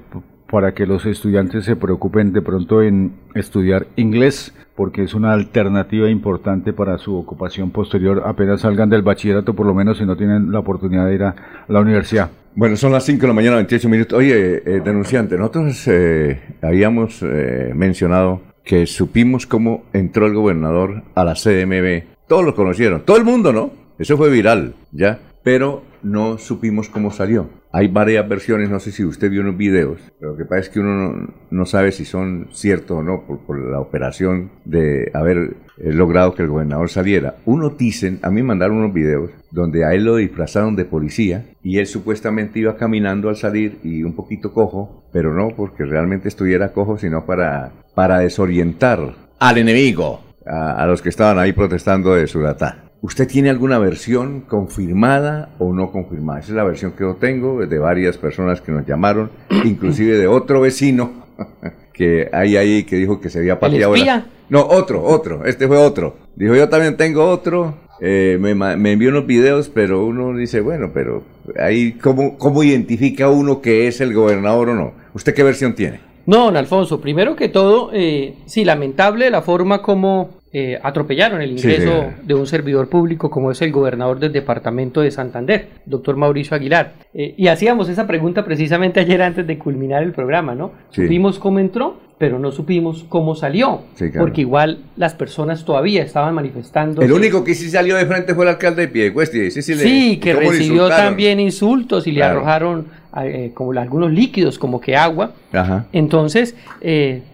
[0.50, 6.10] para que los estudiantes se preocupen de pronto en estudiar inglés, porque es una alternativa
[6.10, 10.52] importante para su ocupación posterior apenas salgan del bachillerato, por lo menos si no tienen
[10.52, 11.36] la oportunidad de ir a
[11.68, 12.30] la universidad.
[12.56, 14.20] Bueno, son las 5 de la mañana, 28 minutos.
[14.20, 21.24] Oye, eh, denunciante, nosotros eh, habíamos eh, mencionado que supimos cómo entró el gobernador a
[21.24, 22.28] la CMB.
[22.28, 23.72] Todos lo conocieron, todo el mundo, ¿no?
[24.00, 25.20] Eso fue viral, ¿ya?
[25.44, 27.50] Pero no supimos cómo salió.
[27.76, 30.70] Hay varias versiones, no sé si usted vio unos videos, pero lo que pasa es
[30.70, 35.92] que uno no, sabe si son ciertos o no por, la operación de haber eh,
[35.92, 37.34] logrado que el gobernador saliera.
[37.46, 41.80] Uno dicen, a mí mandaron unos videos donde a él lo disfrazaron de policía y
[41.80, 46.74] él supuestamente iba caminando al salir y un poquito cojo, pero no porque realmente estuviera
[46.74, 50.22] cojo, sino para, para desorientar al enemigo.
[50.46, 52.93] a, a los que estaban ahí protestando de Suratá.
[53.04, 56.40] ¿Usted tiene alguna versión confirmada o no confirmada?
[56.40, 59.30] Esa es la versión que yo tengo de varias personas que nos llamaron,
[59.66, 61.12] inclusive de otro vecino
[61.94, 63.94] que hay ahí que dijo que se había pateado.
[63.94, 64.16] espía?
[64.16, 65.46] la- No, otro, otro.
[65.46, 66.16] Este fue otro.
[66.38, 67.76] Dijo, yo también tengo otro.
[68.00, 71.24] eh, me, me envió unos videos, pero uno dice, bueno, pero
[71.60, 74.94] ahí, ¿cómo, ¿cómo identifica uno que es el gobernador o no?
[75.14, 76.00] ¿Usted qué versión tiene?
[76.26, 81.50] No, don Alfonso, primero que todo, eh, sí, lamentable la forma como eh, atropellaron el
[81.54, 86.56] ingreso de un servidor público como es el gobernador del departamento de Santander, doctor Mauricio
[86.56, 86.94] Aguilar.
[87.16, 90.72] Eh, y hacíamos esa pregunta precisamente ayer antes de culminar el programa, ¿no?
[90.92, 91.02] Sí.
[91.02, 94.28] Supimos cómo entró, pero no supimos cómo salió, Sí, claro.
[94.28, 97.02] porque igual las personas todavía estaban manifestando.
[97.02, 99.36] El único que sí salió de frente fue el alcalde de Piedecuesta.
[99.50, 102.86] Sí, sí, Sí, que ¿cómo le recibió también insultos y le arrojaron
[103.24, 105.32] eh, como algunos líquidos, como que agua.
[105.52, 105.88] Ajá.
[105.94, 106.56] Entonces,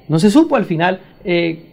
[0.08, 1.02] no se supo al final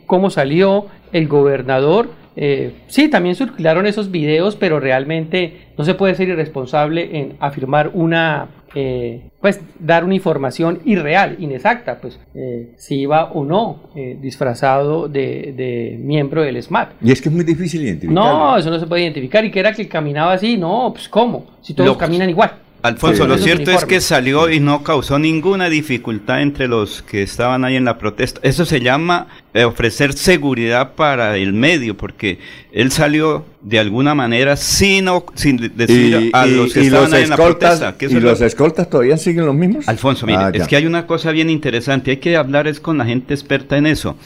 [0.06, 2.10] cómo salió el gobernador.
[2.38, 7.90] Eh, sí, también circularon esos videos, pero realmente no se puede ser irresponsable en afirmar
[7.94, 14.18] una, eh, pues, dar una información irreal, inexacta, pues, eh, si iba o no eh,
[14.20, 16.90] disfrazado de, de miembro del SMAT.
[17.02, 18.14] Y es que es muy difícil identificar.
[18.14, 19.42] No, eso no se puede identificar.
[19.42, 20.58] ¿Y que era que caminaba así?
[20.58, 21.46] No, pues, ¿cómo?
[21.62, 22.52] Si todos caminan igual.
[22.86, 23.28] Alfonso, Sí.
[23.28, 27.76] lo cierto es que salió y no causó ninguna dificultad entre los que estaban ahí
[27.76, 28.40] en la protesta.
[28.42, 32.38] Eso se llama eh, ofrecer seguridad para el medio, porque
[32.72, 37.22] él salió de alguna manera sin, o- sin de- decir a los que estaban ahí
[37.24, 37.94] en la protesta.
[37.98, 39.88] ¿Y es los lo- escoltas todavía siguen los mismos?
[39.88, 42.98] Alfonso, mire, Ah, es que hay una cosa bien interesante, hay que hablar es con
[42.98, 44.16] la gente experta en eso.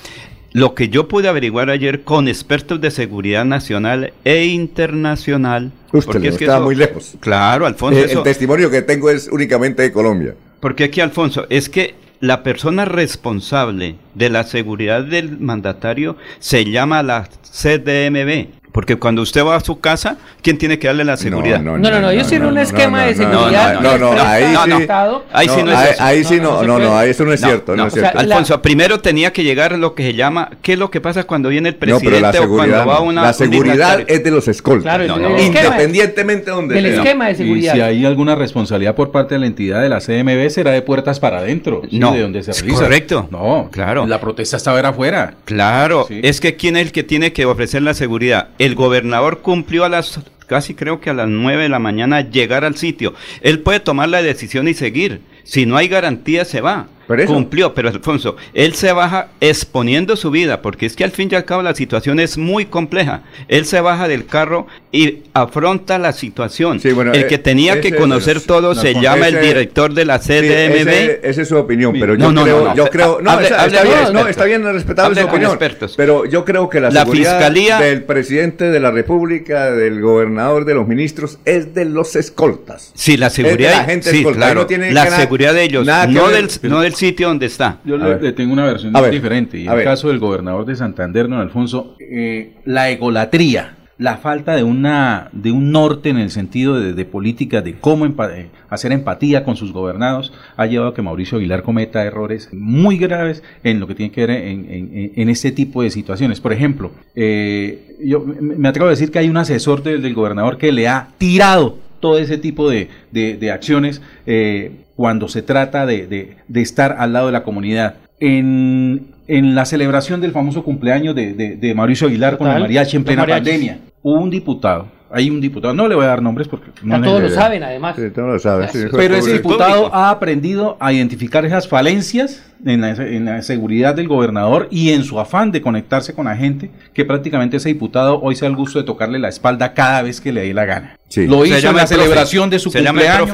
[0.52, 5.70] Lo que yo pude averiguar ayer con expertos de seguridad nacional e internacional.
[5.92, 7.14] Usted es que está eso- muy lejos.
[7.20, 8.00] Claro, Alfonso.
[8.00, 10.34] Eh, eso- el testimonio que tengo es únicamente de Colombia.
[10.60, 17.02] porque aquí, Alfonso, es que la persona responsable de la seguridad del mandatario se llama
[17.02, 18.48] la CDMB.
[18.72, 21.60] Porque cuando usted va a su casa, ¿quién tiene que darle la seguridad?
[21.60, 23.80] No, no, no, ellos tienen un esquema de seguridad.
[23.80, 24.86] No, no, ahí sí.
[25.32, 26.02] Ahí sí no es ahí, eso.
[26.04, 28.18] ahí sí no, no, no, ahí eso no es No, cierto, no, no, es cierto.
[28.18, 31.48] Alfonso, primero tenía que llegar lo que se llama, ¿qué es lo que pasa cuando
[31.48, 33.02] viene el no, presidente pero la o cuando va no.
[33.02, 35.06] una la seguridad es de los escoltas.
[35.06, 35.38] No, no.
[35.38, 37.74] Independientemente de donde del esquema de Y seguridad.
[37.74, 41.20] si hay alguna responsabilidad por parte de la entidad de la CMB, será de puertas
[41.20, 41.82] para adentro.
[41.90, 42.82] No, de donde se realiza.
[42.82, 43.28] correcto.
[43.30, 44.06] No, Claro.
[44.06, 45.34] La protesta estaba era afuera.
[45.44, 48.48] Claro, es que quién es el que tiene que ofrecer la seguridad.
[48.60, 52.66] El gobernador cumplió a las casi creo que a las 9 de la mañana llegar
[52.66, 53.14] al sitio.
[53.40, 55.22] Él puede tomar la decisión y seguir.
[55.44, 56.88] Si no hay garantía se va.
[57.26, 61.34] Cumplió, pero Alfonso, él se baja exponiendo su vida, porque es que al fin y
[61.34, 63.22] al cabo la situación es muy compleja.
[63.48, 66.80] Él se baja del carro y afronta la situación.
[66.80, 70.18] Sí, bueno, el eh, que tenía que conocer todo se llama el director de la
[70.18, 71.20] CDMB.
[71.24, 73.86] esa es su opinión, pero yo no, creo, yo creo, no, Hable- está, hable bien,
[73.94, 74.30] no, expertos.
[74.30, 75.94] está bien respetable su opinión, expertos.
[75.96, 80.74] pero yo creo que la, La fiscalía- del presidente de la República, del gobernador, de
[80.74, 82.92] los ministros, es de los escoltas.
[82.94, 85.62] Sí, la seguridad, Es de la gente sí, escolta, claro, no tiene la seguridad de
[85.64, 86.48] ellos, nada que no ver.
[86.48, 87.78] del, no del sitio donde está.
[87.84, 89.58] Yo le, tengo una versión A ver, diferente.
[89.58, 89.84] Y a el ver.
[89.86, 95.50] caso del gobernador de Santander, don Alfonso, eh, la egolatría, la falta de una de
[95.52, 99.56] un norte en el sentido de, de política, de cómo empa- eh, hacer empatía con
[99.56, 103.94] sus gobernados, ha llevado a que Mauricio Aguilar cometa errores muy graves en lo que
[103.94, 106.40] tiene que ver en, en- este tipo de situaciones.
[106.40, 110.14] Por ejemplo, eh, yo me me atrevo a decir que hay un asesor del, del
[110.14, 115.42] gobernador que le ha tirado todo ese tipo de, de- de acciones eh, cuando se
[115.42, 117.94] trata de, de- de estar al lado de la comunidad.
[118.18, 122.96] En, en la celebración del famoso cumpleaños de, de- de Mauricio Aguilar con el mariachi
[122.96, 123.44] en plena mariachis.
[123.50, 127.00] pandemia, hubo un diputado, hay un diputado, no le voy a dar nombres porque no
[127.00, 127.96] todos lo saben, además.
[127.96, 128.72] Sí, no lo sabes.
[128.72, 129.96] sí, pero ese diputado público.
[129.96, 135.04] ha aprendido a identificar esas falencias en la, en la seguridad del gobernador y en
[135.04, 138.56] su afán de conectarse con la gente, que prácticamente ese diputado hoy se da el
[138.56, 140.96] gusto de tocarle la espalda cada vez que le dé la gana.
[141.08, 141.26] Sí.
[141.26, 143.30] Lo hizo en la celebración de su Se cumpleaños.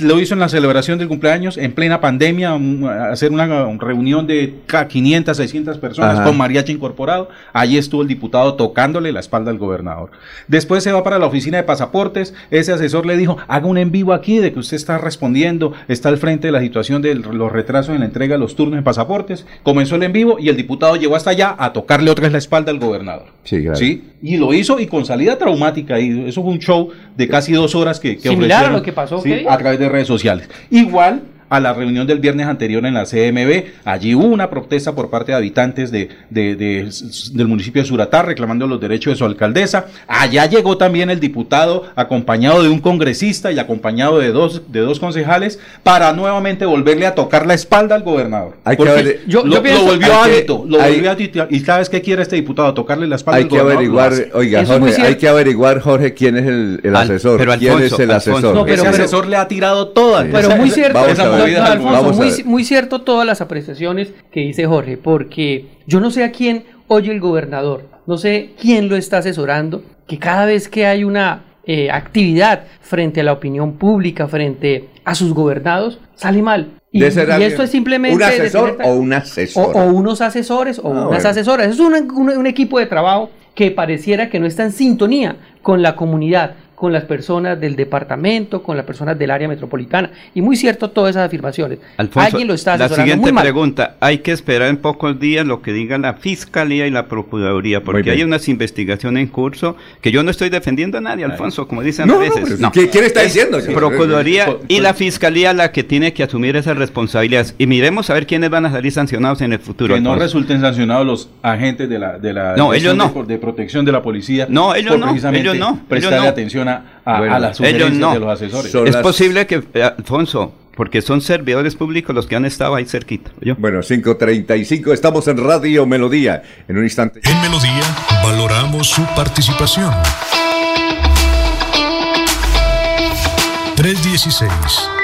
[0.00, 4.26] Lo hizo en la celebración del cumpleaños en plena pandemia, un- hacer una un reunión
[4.26, 6.24] de ca- 500, 600 personas Ajá.
[6.24, 7.28] con mariachi incorporado.
[7.52, 10.10] Allí estuvo el diputado tocándole la espalda al gobernador.
[10.46, 12.32] Después se va para la oficina de pasaportes.
[12.50, 16.08] Ese asesor le dijo, haga un en vivo aquí de que usted está respondiendo, está
[16.08, 18.84] al frente de la situación de los retrasos en la entrega de los turnos en
[18.84, 19.46] pasaportes.
[19.62, 22.38] Comenzó el en vivo y el diputado llegó hasta allá a tocarle otra vez la
[22.38, 23.26] espalda al gobernador.
[23.44, 23.76] Sí, claro.
[23.76, 24.04] ¿Sí?
[24.22, 25.98] Y lo hizo y con salida traumática.
[25.98, 28.92] Y eso fue un show de casi dos horas que, que Similar a lo que
[28.92, 30.48] pasó, a través de redes sociales.
[30.70, 33.64] Igual a la reunión del viernes anterior en la CMB.
[33.84, 36.88] Allí hubo una protesta por parte de habitantes de, de- de-
[37.32, 39.86] del municipio de Suratá reclamando los derechos de su alcaldesa.
[40.06, 44.98] Allá llegó también el diputado acompañado de un congresista y acompañado de dos, de dos
[45.00, 48.56] concejales para nuevamente volverle a tocar la espalda al gobernador.
[48.64, 51.46] Hay que lo, yo lo pienso- volvió hay que- hábito, lo hay- volvió hábito.
[51.50, 52.74] ¿Y sabes qué quiere este diputado?
[52.74, 53.76] Tocarle la espalda Hay al que gobernador.
[54.12, 57.38] averiguar, oiga, Jorge, hay que averiguar, Jorge, quién es el, el Al- asesor.
[57.38, 58.38] pero ¿Quién Alfonso, es el Alfonso.
[58.38, 58.54] asesor?
[58.54, 60.24] No, pero- Ese asesor le ha tirado toda.
[60.30, 64.12] Pero muy cierto, Vamos esa a ver, del Alfonso, vamos muy, cierto todas las apreciaciones
[64.32, 68.88] que dice Jorge, porque yo no sé a quién oye el gobernador, no sé quién
[68.88, 73.74] lo está asesorando, que cada vez que hay una eh, actividad frente a la opinión
[73.74, 76.68] pública, frente a sus gobernados, sale mal.
[76.90, 78.16] Y, y esto es simplemente...
[78.16, 79.76] ¿Un asesor tener- o un o, asesor?
[79.76, 81.28] o unos asesores o Ah, unas bueno.
[81.28, 81.68] asesoras.
[81.68, 85.82] Es un, un- un equipo de trabajo que pareciera que no está en sintonía con
[85.82, 90.10] la comunidad, con las personas del departamento, con las personas del área metropolitana.
[90.34, 91.78] Y muy cierto todas esas afirmaciones.
[91.96, 93.42] Alfonso, Alguien lo está la siguiente muy mal.
[93.42, 97.82] pregunta, hay que esperar en pocos días lo que diga la Fiscalía y la Procuraduría,
[97.82, 101.82] porque hay unas investigaciones en curso que yo no estoy defendiendo a nadie, Alfonso, como
[101.82, 102.40] dicen No, a no, veces.
[102.44, 102.70] pero No.
[102.72, 103.58] ¿quién- quién está diciendo?
[103.74, 107.54] Procuraduría Por- y la Fiscalía la que tiene que asumir esas responsabilidades.
[107.58, 109.94] Y miremos a ver quiénes van a salir sancionados en el futuro.
[109.94, 110.24] que no Alfonso.
[110.38, 113.08] resulten sancionados los agentes de la de la No, ellos no.
[113.08, 116.24] de, de protección de la policía No, ellos no, precisamente ellos no, ellos prestarle no.
[116.28, 118.12] atención a, a- Bueno, a las ellos sugerencias no.
[118.14, 122.26] de los asesores Son es las- posible que, eh, Alfonso, porque son servidores públicos los
[122.26, 123.30] que han estado ahí cerquita.
[123.42, 123.56] ¿oyó?
[123.58, 126.42] Bueno, 5.35, estamos en Radio Melodía.
[126.68, 127.20] En un instante.
[127.24, 127.82] En Melodía
[128.22, 129.92] valoramos su participación.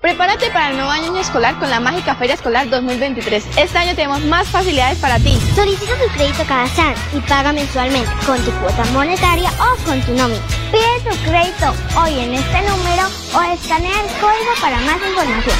[0.00, 3.44] Prepárate para el nuevo año escolar con la mágica Feria Escolar 2023.
[3.58, 5.38] Este año tenemos más facilidades para ti.
[5.54, 10.14] Solicita tu crédito cada SAN y paga mensualmente con tu cuota monetaria o con tu
[10.14, 10.40] nómina.
[10.72, 15.56] Pide tu crédito hoy en este número o escanea el código para más información.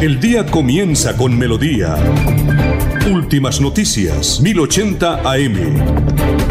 [0.00, 1.94] El día comienza con melodía.
[3.08, 6.41] Últimas noticias, 1080 AM.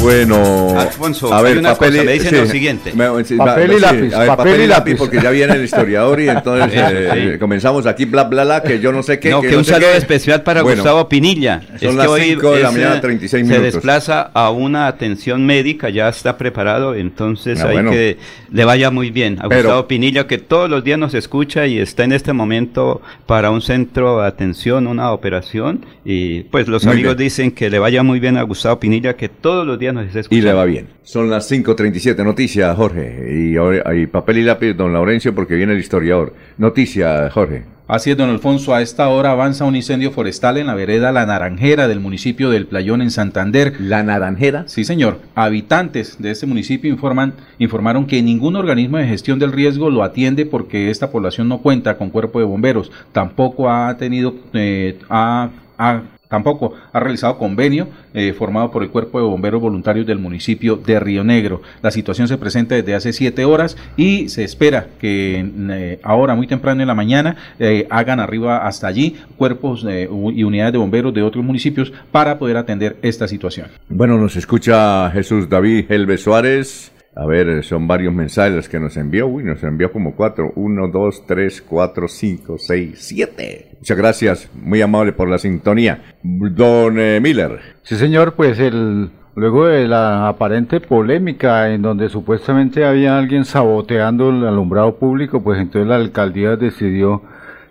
[0.00, 2.92] Bueno, Alfonso, a hay ver, una papel cosa, y- me dicen lo siguiente.
[2.94, 4.94] me- sí, Papel va- y sí, lápiz, a ver, papel y lápiz.
[4.96, 7.38] porque ya viene el historiador y entonces eh, sí.
[7.38, 9.30] comenzamos aquí bla bla bla que yo no sé qué.
[9.30, 9.96] no, que que, no un saludo qué.
[9.98, 11.62] especial para Bueno, Gustavo Pinilla.
[11.80, 13.72] son las cinco de la es, mañana, eh, 36 Se minutos.
[13.74, 17.90] desplaza a una atención médica, ya está preparado, entonces Ah, hay bueno.
[17.90, 18.18] que
[18.52, 21.78] le vaya muy bien a Pero- Gustavo Pinilla, que todos los días nos escucha y
[21.78, 25.84] está en este momento para un centro de atención, una operación.
[26.04, 27.26] Y pues los amigos bien.
[27.26, 30.34] dicen que le vaya muy bien a Gustavo Pinilla, que todos los días nos está
[30.34, 30.86] Y le va bien.
[31.02, 33.26] Son las 5.37, noticias, Jorge.
[33.50, 36.34] Y ahora hay papel y lápiz, don Laurencio, porque viene el historiador.
[36.58, 37.64] Noticia, Jorge.
[37.88, 41.24] Así es, don Alfonso, a esta hora avanza un incendio forestal en la vereda La
[41.24, 43.74] Naranjera del municipio del Playón en Santander.
[43.78, 44.64] ¿La Naranjera?
[44.66, 45.20] Sí, señor.
[45.36, 50.46] Habitantes de este municipio informan, informaron que ningún organismo de gestión del riesgo lo atiende
[50.46, 52.90] porque esta población no cuenta con cuerpo de bomberos.
[53.12, 59.18] Tampoco ha tenido, eh, ha- ha- tampoco ha realizado convenio eh, formado por el Cuerpo
[59.18, 61.62] de Bomberos Voluntarios del municipio de Río Negro.
[61.82, 66.46] La situación se presenta desde hace siete horas y se espera que eh, ahora, muy
[66.46, 71.22] temprano en la mañana, eh, hagan arriba hasta allí cuerpos y unidades de bomberos de
[71.22, 73.68] otros municipios para poder atender esta situación.
[73.88, 76.92] Bueno, nos escucha Jesús David Helve Suárez.
[77.18, 79.26] A ver, son varios mensajes que nos envió.
[79.26, 80.52] Uy, nos envió como cuatro.
[80.54, 83.70] Uno, dos, tres, cuatro, cinco, seis, siete.
[83.78, 84.50] Muchas gracias.
[84.54, 86.14] Muy amable por la sintonía.
[86.22, 87.58] Don eh, Miller.
[87.84, 94.30] Sí, señor, pues el luego de la aparente polémica en donde supuestamente había alguien saboteando
[94.30, 97.22] el alumbrado público, pues entonces la alcaldía decidió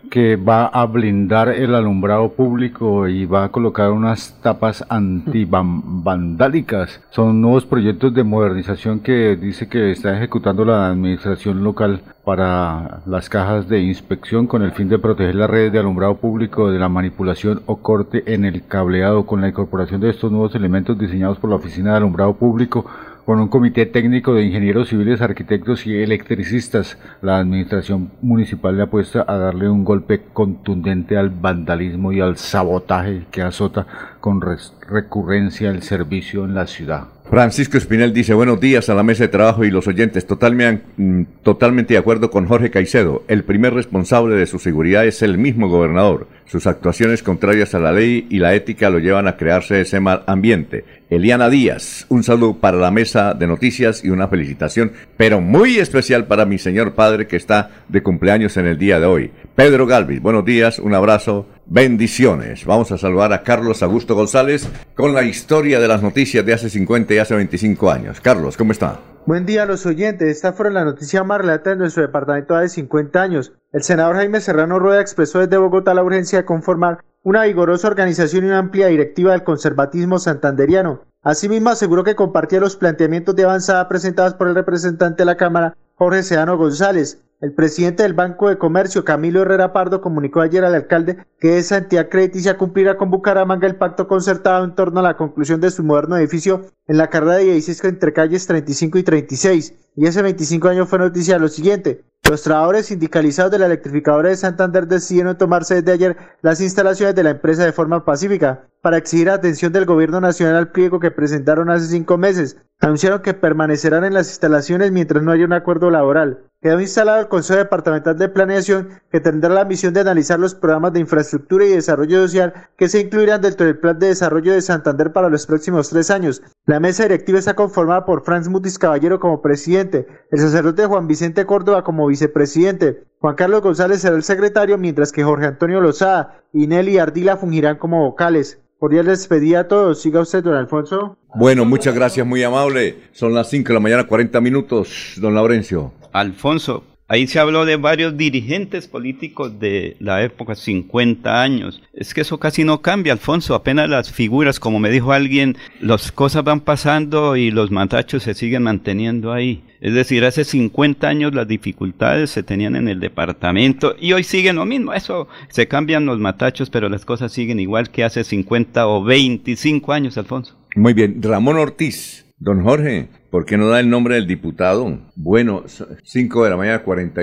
[0.09, 7.01] que va a blindar el alumbrado público y va a colocar unas tapas antivandálicas.
[7.09, 13.29] Son nuevos proyectos de modernización que dice que está ejecutando la administración local para las
[13.29, 16.89] cajas de inspección con el fin de proteger las redes de alumbrado público de la
[16.89, 21.51] manipulación o corte en el cableado con la incorporación de estos nuevos elementos diseñados por
[21.51, 22.85] la Oficina de Alumbrado Público
[23.25, 26.97] con un comité técnico de ingenieros civiles, arquitectos y electricistas.
[27.21, 33.23] La administración municipal le apuesta a darle un golpe contundente al vandalismo y al sabotaje
[33.31, 33.87] que azota
[34.19, 37.07] con recurrencia el servicio en la ciudad.
[37.27, 40.27] Francisco Espinel dice, buenos días a la mesa de trabajo y los oyentes.
[40.27, 43.23] Totalmente, mm, totalmente de acuerdo con Jorge Caicedo.
[43.27, 46.27] El primer responsable de su seguridad es el mismo gobernador.
[46.45, 50.23] Sus actuaciones contrarias a la ley y la ética lo llevan a crearse ese mal
[50.27, 50.85] ambiente.
[51.09, 56.25] Eliana Díaz, un saludo para la mesa de noticias y una felicitación, pero muy especial
[56.25, 59.31] para mi señor padre que está de cumpleaños en el día de hoy.
[59.55, 62.63] Pedro Galvis, buenos días, un abrazo, bendiciones.
[62.65, 66.69] Vamos a saludar a Carlos Augusto González con la historia de las noticias de hace
[66.69, 68.21] 50 y hace 25 años.
[68.21, 68.99] Carlos, ¿cómo está?
[69.25, 70.29] Buen día a los oyentes.
[70.29, 73.53] Esta fue la noticia más relata de nuestro departamento de 50 años.
[73.75, 78.45] El senador Jaime Serrano Rueda expresó desde Bogotá la urgencia de conformar una vigorosa organización
[78.45, 81.01] y una amplia directiva del conservatismo santanderiano.
[81.23, 85.75] Asimismo, aseguró que compartía los planteamientos de avanzada presentados por el representante de la Cámara,
[85.95, 87.21] Jorge Sedano González.
[87.41, 91.75] El presidente del Banco de Comercio, Camilo Herrera Pardo, comunicó ayer al alcalde que esa
[91.75, 95.83] entidad crediticia cumplirá con Bucaramanga el pacto concertado en torno a la conclusión de su
[95.83, 99.73] moderno edificio en la carrera de 16 entre calles 35 y 36.
[99.95, 102.03] Y ese 25 años fue noticia lo siguiente.
[102.27, 107.21] Los trabajadores sindicalizados de la electrificadora de Santander decidieron tomarse desde ayer las instalaciones de
[107.21, 111.69] la empresa de forma pacífica para exigir atención del gobierno nacional al pliego que presentaron
[111.69, 112.57] hace cinco meses.
[112.79, 116.39] Anunciaron que permanecerán en las instalaciones mientras no haya un acuerdo laboral.
[116.61, 120.93] Quedó instalado el Consejo Departamental de Planeación que tendrá la misión de analizar los programas
[120.93, 125.13] de infraestructura y desarrollo social que se incluirán dentro del Plan de Desarrollo de Santander
[125.13, 126.41] para los próximos tres años.
[126.67, 131.45] La mesa directiva está conformada por Franz Mutis Caballero como presidente, el sacerdote Juan Vicente
[131.45, 136.65] Córdoba como vicepresidente, Juan Carlos González será el secretario, mientras que Jorge Antonio Lozada y
[136.65, 138.59] Nelly Ardila fungirán como vocales.
[138.79, 140.01] Cordial despedida a todos.
[140.01, 141.17] Siga usted, don Alfonso.
[141.35, 142.97] Bueno, muchas gracias, muy amable.
[143.11, 145.91] Son las 5 de la mañana, 40 minutos, don Laurencio.
[146.13, 151.83] Alfonso, Ahí se habló de varios dirigentes políticos de la época, 50 años.
[151.93, 153.53] Es que eso casi no cambia, Alfonso.
[153.53, 158.33] Apenas las figuras, como me dijo alguien, las cosas van pasando y los matachos se
[158.33, 159.63] siguen manteniendo ahí.
[159.81, 164.55] Es decir, hace 50 años las dificultades se tenían en el departamento y hoy siguen
[164.55, 164.91] lo mismo.
[164.91, 169.93] Eso se cambian los matachos, pero las cosas siguen igual que hace 50 o 25
[169.93, 170.55] años, Alfonso.
[170.75, 172.24] Muy bien, Ramón Ortiz.
[172.37, 174.99] Don Jorge, ¿por qué no da el nombre del diputado?
[175.15, 175.63] Bueno,
[176.03, 177.21] 5 de la mañana, 40.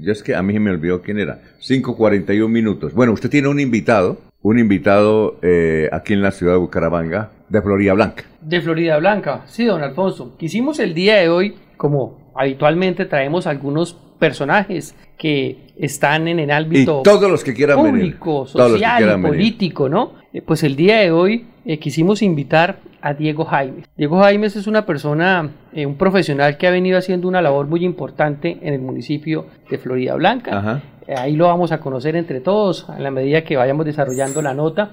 [0.00, 1.40] Yo es que a mí me olvidó quién era.
[1.60, 2.94] 5.41 minutos.
[2.94, 7.60] Bueno, usted tiene un invitado, un invitado eh, aquí en la ciudad de Bucaramanga, de
[7.60, 8.22] Florida Blanca.
[8.40, 10.36] De Florida Blanca, sí, don Alfonso.
[10.38, 17.00] Quisimos el día de hoy, como habitualmente traemos algunos personajes que están en el ámbito
[17.00, 20.12] y todos los que quieran público, social, político, ¿no?
[20.32, 23.84] Eh, pues el día de hoy eh, quisimos invitar a Diego Jaimes.
[23.96, 27.84] Diego Jaimes es una persona, eh, un profesional que ha venido haciendo una labor muy
[27.84, 30.80] importante en el municipio de Florida Blanca.
[30.82, 34.54] Eh, ahí lo vamos a conocer entre todos a la medida que vayamos desarrollando la
[34.54, 34.90] nota.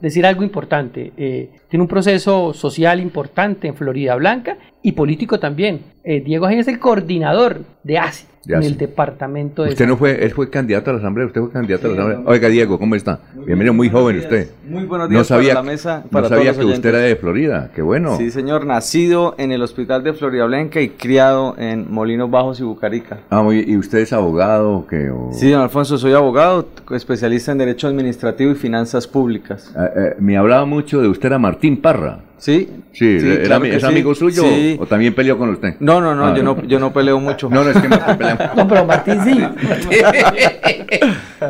[0.00, 5.80] decir algo importante, tiene un proceso social importante en Florida Blanca y político también.
[6.04, 9.70] Diego Jaimes es el coordinador de ASI en el departamento de...
[9.70, 12.22] Usted no fue, él fue candidato a la asamblea, usted fue candidato a la asamblea.
[12.26, 13.20] Oiga, Diego, ¿cómo está?
[13.34, 14.50] Bienvenido, muy joven usted.
[14.68, 17.16] Muy buenos días no sabía, para la mesa, para no sabía que usted era de
[17.16, 18.16] Florida, qué bueno.
[18.16, 22.64] Sí, señor, nacido en el hospital de Florida Blanca y criado en Molinos Bajos y
[22.64, 23.18] Bucarica.
[23.30, 25.10] Ah, muy, ¿y usted es abogado o qué?
[25.32, 29.72] Sí, don Alfonso, soy abogado, especialista en Derecho Administrativo y Finanzas Públicas.
[29.76, 32.18] Eh, eh, me hablaba mucho de usted, era Martín Parra.
[32.42, 32.68] Sí.
[32.90, 34.42] Sí, era, ¿es amigo suyo
[34.80, 35.76] o, también peleó con usted?
[35.78, 36.34] No, no, no, ah.
[36.36, 37.48] yo no, yo no peleo mucho.
[37.48, 39.40] No, no, es que Martín pelea No, pero Martín sí.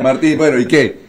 [0.03, 0.99] Martín, bueno, ¿y qué?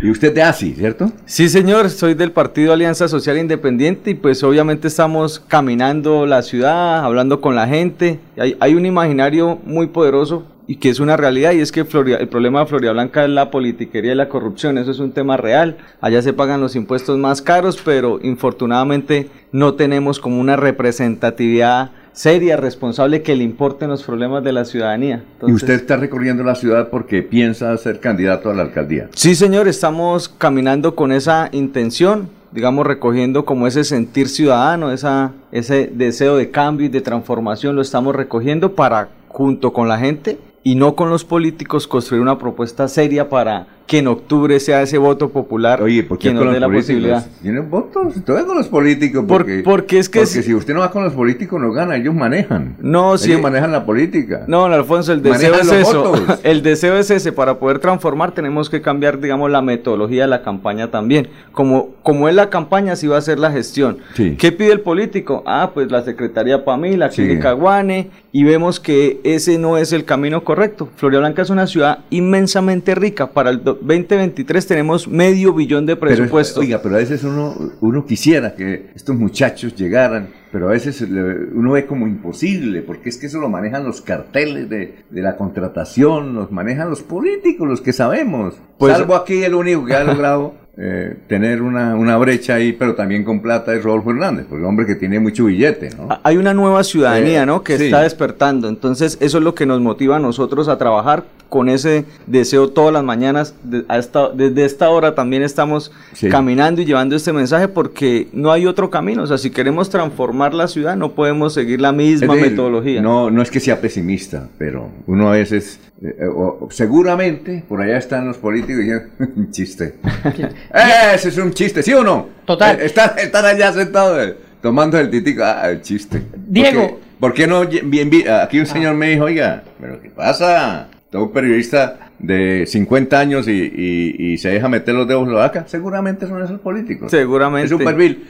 [0.00, 1.12] ¿Y usted de ASI, cierto?
[1.26, 7.04] Sí, señor, soy del Partido Alianza Social Independiente y pues obviamente estamos caminando la ciudad,
[7.04, 8.20] hablando con la gente.
[8.38, 12.28] Hay, hay un imaginario muy poderoso y que es una realidad y es que el
[12.28, 15.76] problema de Florida Blanca es la politiquería y la corrupción, eso es un tema real.
[16.00, 22.56] Allá se pagan los impuestos más caros, pero infortunadamente no tenemos como una representatividad seria,
[22.56, 25.24] responsable, que le importen los problemas de la ciudadanía.
[25.46, 29.08] ¿Y usted está recorriendo la ciudad porque piensa ser candidato a la alcaldía?
[29.14, 35.90] Sí, señor, estamos caminando con esa intención, digamos, recogiendo como ese sentir ciudadano, esa, ese
[35.92, 40.74] deseo de cambio y de transformación, lo estamos recogiendo para, junto con la gente, y
[40.74, 45.28] no con los políticos construir una propuesta seria para que en octubre sea ese voto
[45.28, 47.26] popular Oye, ¿por qué nos dé la posibilidad.
[47.42, 48.14] ¿Tienen votos?
[48.24, 49.26] Todo con los políticos.
[49.28, 52.14] Porque, porque es que porque si usted no va con los políticos no gana, ellos
[52.14, 52.76] manejan.
[52.80, 54.44] No, ellos manejan la política.
[54.46, 56.14] No, Alfonso, el deseo es eso.
[56.42, 57.32] El deseo es ese.
[57.32, 61.28] Para poder transformar tenemos que cambiar, digamos, la metodología de la campaña también.
[61.52, 63.98] Como como es la campaña, así va a ser la gestión.
[64.14, 64.36] Sí.
[64.38, 65.42] ¿Qué pide el político?
[65.46, 67.22] Ah, pues la Secretaría para mí, la Sí.
[67.22, 70.88] Clínica Guane, y vemos que ese no es el camino correcto.
[70.96, 73.30] Florida Blanca es una ciudad inmensamente rica.
[73.30, 76.58] Para el do- 2023 tenemos medio billón de Pero es- presupuesto.
[76.60, 81.70] oiga, pero a veces uno, uno quisiera que estos muchachos llegaran, pero a veces uno
[81.72, 86.34] ve como imposible, porque es que eso lo manejan los carteles de, de la contratación,
[86.34, 88.56] los manejan los políticos, los que sabemos.
[88.78, 92.94] Pues- Salvo aquí el único que ha logrado eh, tener una, una brecha ahí, pero
[92.94, 96.08] también con plata es Rodolfo Hernández, porque es un hombre que tiene mucho billete, ¿no?
[96.10, 97.62] Ah, Hay una nueva ciudadanía, Eh, ¿no?
[97.62, 97.84] Que sí.
[97.84, 98.68] está despertando.
[98.68, 101.22] Entonces, eso es lo que nos motiva a nosotros a trabajar
[101.54, 103.54] con ese deseo todas las mañanas.
[103.62, 106.28] De- a esta- desde esta hora también estamos Sí.
[106.28, 109.22] caminando y llevando este mensaje porque no hay otro camino.
[109.22, 113.00] O sea, si queremos transformar la ciudad, no podemos seguir la misma decir, metodología.
[113.00, 117.80] No, no es que sea pesimista, pero uno a veces, eh, eh, o- seguramente, por
[117.80, 119.04] allá están los políticos diciendo,
[119.36, 119.94] un chiste.
[120.74, 122.26] Eh, Ese es un chiste, ¿sí o no?
[122.46, 122.80] Total.
[122.80, 126.20] Eh, Están, están allá sentados eh, tomando el titico, ah, el chiste.
[126.48, 126.80] Diego.
[126.80, 127.64] ¿Por qué, por qué no?
[127.64, 130.88] lle- bien- bien- Aquí un señor me dijo, oiga, ¿pero qué pasa?
[131.22, 135.40] Un periodista de 50 años y, y- y se deja meter los dedos en la
[135.40, 135.64] vaca.
[135.66, 137.10] Seguramente son esos políticos.
[137.10, 137.66] Seguramente.
[137.66, 138.24] Es un perfil.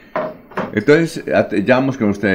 [0.73, 1.25] Entonces,
[1.65, 2.29] ya vamos con usted,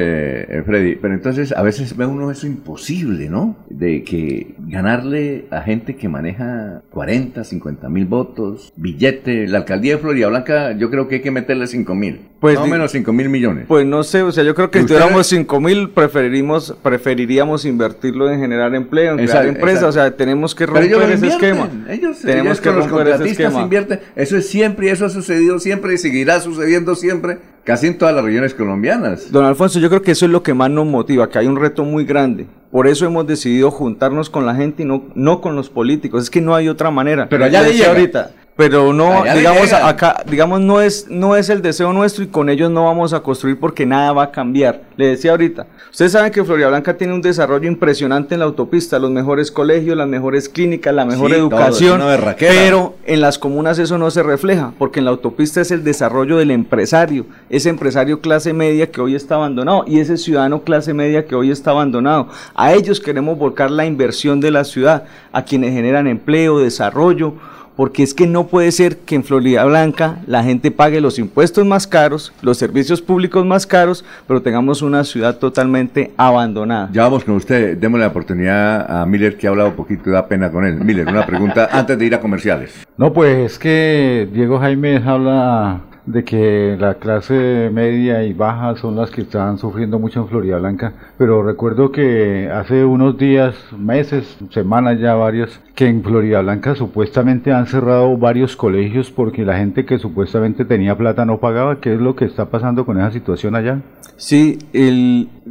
[0.48, 3.56] eh, Freddy, pero entonces a veces ve uno eso imposible, ¿no?
[3.68, 9.98] De que ganarle a gente que maneja 40, 50 mil votos, billete, la alcaldía de
[10.02, 12.92] Florida Blanca, yo creo que hay que meterle 5 mil, Pues más o di- menos
[12.92, 13.66] 5 mil millones.
[13.68, 17.64] Pues no sé, o sea, yo creo que si ¿Usted- tuviéramos 5 mil, preferiríamos, preferiríamos
[17.66, 19.88] invertirlo en generar empleo, en crear Exacto, empresas, exacto.
[19.88, 21.68] o sea, tenemos que Pero romper ellos ese esquema.
[21.90, 23.60] Ellos, tenemos ellos que los ese esquema.
[23.62, 24.00] invierten.
[24.16, 28.14] Eso es siempre y eso ha sucedido siempre y seguirá sucediendo siempre, casi en todas
[28.14, 29.30] las regiones colombianas.
[29.30, 31.56] Don Alfonso, yo creo que eso es lo que más nos motiva, que hay un
[31.56, 32.46] reto muy grande.
[32.70, 36.22] Por eso hemos decidido juntarnos con la gente y no, no con los políticos.
[36.24, 37.28] Es que no hay otra manera.
[37.28, 37.88] Pero allá Le llega.
[37.88, 38.30] ahorita.
[38.60, 42.70] Pero no, digamos, acá, digamos, no es, no es el deseo nuestro y con ellos
[42.70, 44.82] no vamos a construir porque nada va a cambiar.
[44.98, 48.98] Le decía ahorita, ustedes saben que Florida Blanca tiene un desarrollo impresionante en la autopista,
[48.98, 52.02] los mejores colegios, las mejores clínicas, la mejor Sí, educación,
[52.38, 56.36] pero en las comunas eso no se refleja, porque en la autopista es el desarrollo
[56.36, 61.24] del empresario, ese empresario clase media que hoy está abandonado y ese ciudadano clase media
[61.24, 62.28] que hoy está abandonado.
[62.54, 67.32] A ellos queremos volcar la inversión de la ciudad, a quienes generan empleo, desarrollo,
[67.76, 71.64] porque es que no puede ser que en Florida Blanca la gente pague los impuestos
[71.66, 76.90] más caros, los servicios públicos más caros, pero tengamos una ciudad totalmente abandonada.
[76.92, 80.26] Ya vamos con usted, démosle la oportunidad a Miller que ha hablado un poquito, da
[80.26, 80.74] pena con él.
[80.80, 82.86] Miller, una pregunta antes de ir a comerciales.
[82.96, 85.80] No, pues es que Diego Jaime habla
[86.12, 90.58] de que la clase media y baja son las que están sufriendo mucho en Florida
[90.58, 96.74] Blanca, pero recuerdo que hace unos días, meses, semanas ya varias, que en Florida Blanca
[96.74, 101.80] supuestamente han cerrado varios colegios porque la gente que supuestamente tenía plata no pagaba.
[101.80, 103.80] ¿Qué es lo que está pasando con esa situación allá?
[104.16, 104.58] Sí,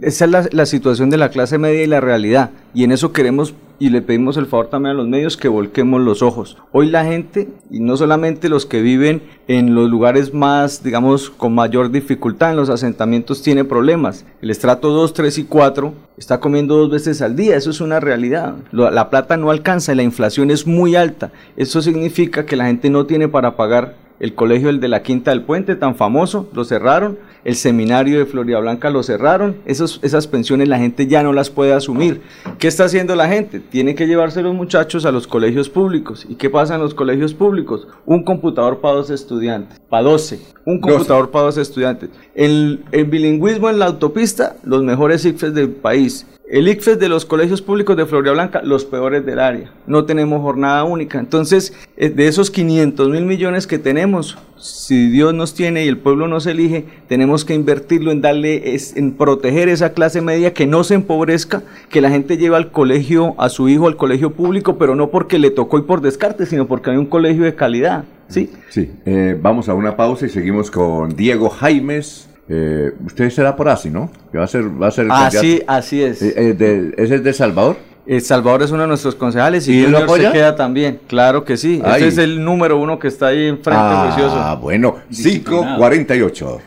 [0.01, 2.51] esa es la situación de la clase media y la realidad.
[2.74, 6.02] Y en eso queremos y le pedimos el favor también a los medios que volquemos
[6.02, 6.58] los ojos.
[6.72, 11.56] Hoy la gente, y no solamente los que viven en los lugares más, digamos, con
[11.56, 14.26] mayor dificultad en los asentamientos, tiene problemas.
[14.42, 17.56] El estrato 2, 3 y 4 está comiendo dos veces al día.
[17.56, 18.56] Eso es una realidad.
[18.72, 21.32] La plata no alcanza y la inflación es muy alta.
[21.56, 25.32] Eso significa que la gente no tiene para pagar el colegio, el de la Quinta
[25.32, 27.18] del Puente, tan famoso, lo cerraron.
[27.46, 29.58] El seminario de Florida Blanca lo cerraron.
[29.66, 32.22] Esos, esas pensiones la gente ya no las puede asumir.
[32.58, 33.60] ¿Qué está haciendo la gente?
[33.60, 36.26] Tiene que llevarse los muchachos a los colegios públicos.
[36.28, 37.88] ¿Y qué pasa en los colegios públicos?
[38.06, 40.40] Un computador para dos estudiantes, para 12.
[40.66, 42.10] Un computador para dos estudiantes.
[42.36, 46.26] El, el bilingüismo en la autopista, los mejores ICFES del país.
[46.50, 49.72] El ICFES de los colegios públicos de Florida Blanca, los peores del área.
[49.86, 51.20] No tenemos jornada única.
[51.20, 56.00] Entonces, eh, de esos 500 mil millones que tenemos, si Dios nos tiene y el
[56.00, 60.84] pueblo nos elige, tenemos que invertirlo en darle, en proteger esa clase media que no
[60.84, 64.95] se empobrezca, que la gente lleve al colegio, a su hijo al colegio público, pero
[64.95, 68.06] no porque le tocó y por descarte, sino porque hay un colegio de calidad.
[68.28, 68.50] ¿sí?
[68.70, 72.29] Sí, eh, vamos a una pausa y seguimos con Diego Jaimes.
[72.52, 74.10] Eh, usted será por ASI, ¿no?
[74.32, 76.22] Que va a ser, va a ser Así, así es.
[76.22, 77.78] Eh, eh, de- ¿Ese es de Salvador?
[78.08, 80.32] El Salvador es uno de nuestros concejales y, ¿Y él lo Junior se apoya?
[80.32, 81.00] queda también.
[81.08, 81.80] Claro que sí.
[81.86, 81.93] Ay.
[82.02, 84.58] Este es el número uno que está ahí enfrente, ah, juicioso.
[84.62, 86.60] bueno, 548.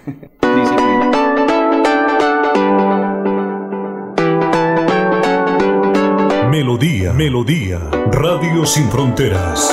[6.50, 7.78] Melodía, Melodía,
[8.12, 9.72] Radio Sin Fronteras.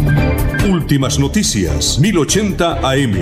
[0.69, 3.15] Últimas noticias, 1080 AM.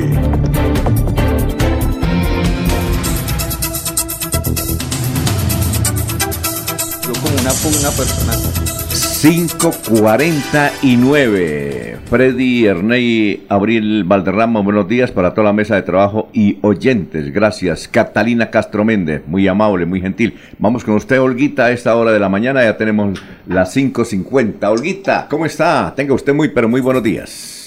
[7.21, 8.39] como una pugna personal.
[9.21, 11.98] 549.
[12.10, 17.32] Freddy Erney Abril Valderrama, buenos días para toda la mesa de trabajo y oyentes.
[17.32, 17.88] Gracias.
[17.88, 20.34] Catalina Castro Méndez, muy amable, muy gentil.
[20.57, 22.64] Vamos con usted, Olguita, a esta hora de la mañana.
[22.64, 24.68] Ya tenemos las 5.50.
[24.72, 25.93] Olguita, ¿cómo está?
[25.95, 27.59] Tenga usted muy, pero muy buenos días.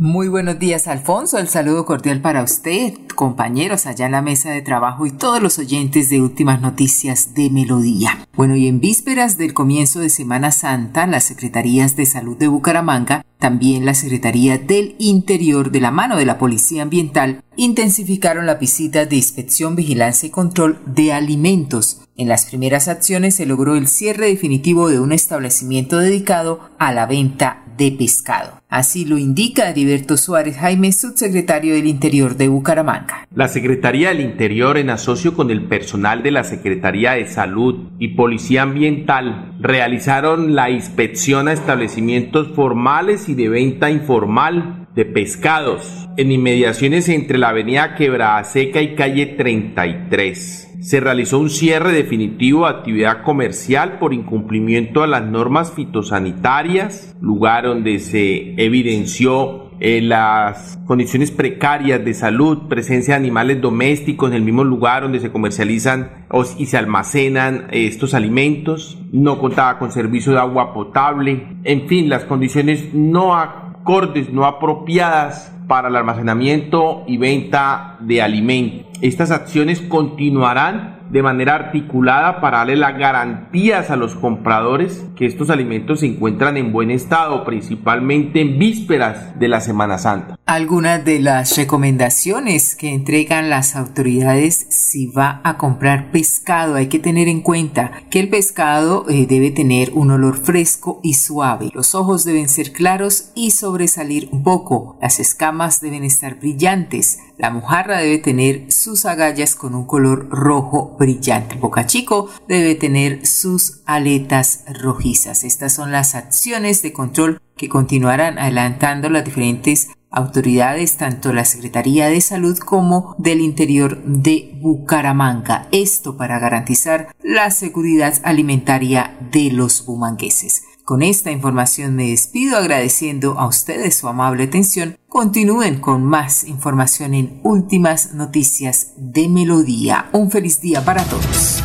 [0.00, 1.36] Muy buenos días, Alfonso.
[1.36, 5.58] El saludo cordial para usted, compañeros allá en la mesa de trabajo y todos los
[5.58, 8.26] oyentes de Últimas Noticias de Melodía.
[8.34, 13.26] Bueno, y en vísperas del comienzo de Semana Santa, las Secretarías de Salud de Bucaramanga,
[13.38, 19.04] también la Secretaría del Interior de la mano de la Policía Ambiental, intensificaron la visita
[19.04, 22.00] de inspección, vigilancia y control de alimentos.
[22.16, 27.04] En las primeras acciones se logró el cierre definitivo de un establecimiento dedicado a la
[27.04, 28.60] venta pescado.
[28.68, 33.26] Así lo indica Heriberto Suárez Jaime, subsecretario del Interior de Bucaramanga.
[33.34, 38.08] La Secretaría del Interior, en asocio con el personal de la Secretaría de Salud y
[38.08, 46.32] Policía Ambiental, realizaron la inspección a establecimientos formales y de venta informal de pescados en
[46.32, 52.70] inmediaciones entre la avenida Quebrada Seca y calle 33 se realizó un cierre definitivo de
[52.70, 61.30] actividad comercial por incumplimiento a las normas fitosanitarias, lugar donde se evidenció eh, las condiciones
[61.30, 66.26] precarias de salud, presencia de animales domésticos en el mismo lugar donde se comercializan
[66.58, 72.10] y se almacenan eh, estos alimentos, no contaba con servicio de agua potable, en fin,
[72.10, 78.89] las condiciones no acordes, no apropiadas para el almacenamiento y venta de alimentos.
[79.02, 85.50] Estas acciones continuarán de manera articulada para darle las garantías a los compradores que estos
[85.50, 90.38] alimentos se encuentran en buen estado, principalmente en vísperas de la Semana Santa.
[90.46, 96.98] Algunas de las recomendaciones que entregan las autoridades si va a comprar pescado, hay que
[96.98, 101.94] tener en cuenta que el pescado eh, debe tener un olor fresco y suave, los
[101.94, 107.98] ojos deben ser claros y sobresalir un poco, las escamas deben estar brillantes, la mojarra
[107.98, 111.54] debe tener sus agallas con un color rojo brillante.
[111.54, 115.42] El boca chico debe tener sus aletas rojizas.
[115.44, 122.08] Estas son las acciones de control que continuarán adelantando las diferentes autoridades, tanto la Secretaría
[122.08, 125.68] de Salud como del Interior de Bucaramanga.
[125.72, 130.64] Esto para garantizar la seguridad alimentaria de los bumangueses.
[130.90, 134.96] Con esta información me despido agradeciendo a ustedes su amable atención.
[135.08, 140.06] Continúen con más información en Últimas Noticias de Melodía.
[140.12, 141.62] Un feliz día para todos.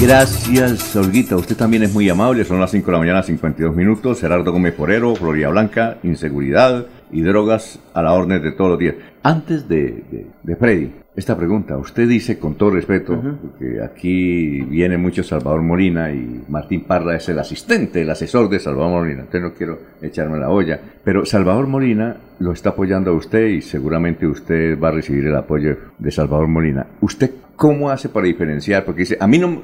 [0.00, 1.36] Gracias, Olguita.
[1.36, 2.46] Usted también es muy amable.
[2.46, 4.18] Son las 5 de la mañana, 52 minutos.
[4.18, 8.94] Gerardo Gómez Porero, Floria Blanca, inseguridad y drogas a la orden de todos los días.
[9.22, 10.26] Antes de
[10.58, 11.78] Freddy, esta pregunta.
[11.78, 17.28] Usted dice con todo respeto, porque aquí viene mucho Salvador Molina y Martín Parra es
[17.30, 19.20] el asistente, el asesor de Salvador Molina.
[19.20, 20.78] Entonces no quiero echarme la olla.
[21.02, 25.36] Pero Salvador Molina lo está apoyando a usted y seguramente usted va a recibir el
[25.36, 26.86] apoyo de Salvador Molina.
[27.00, 28.84] ¿Usted cómo hace para diferenciar?
[28.84, 29.62] Porque dice, a mí no,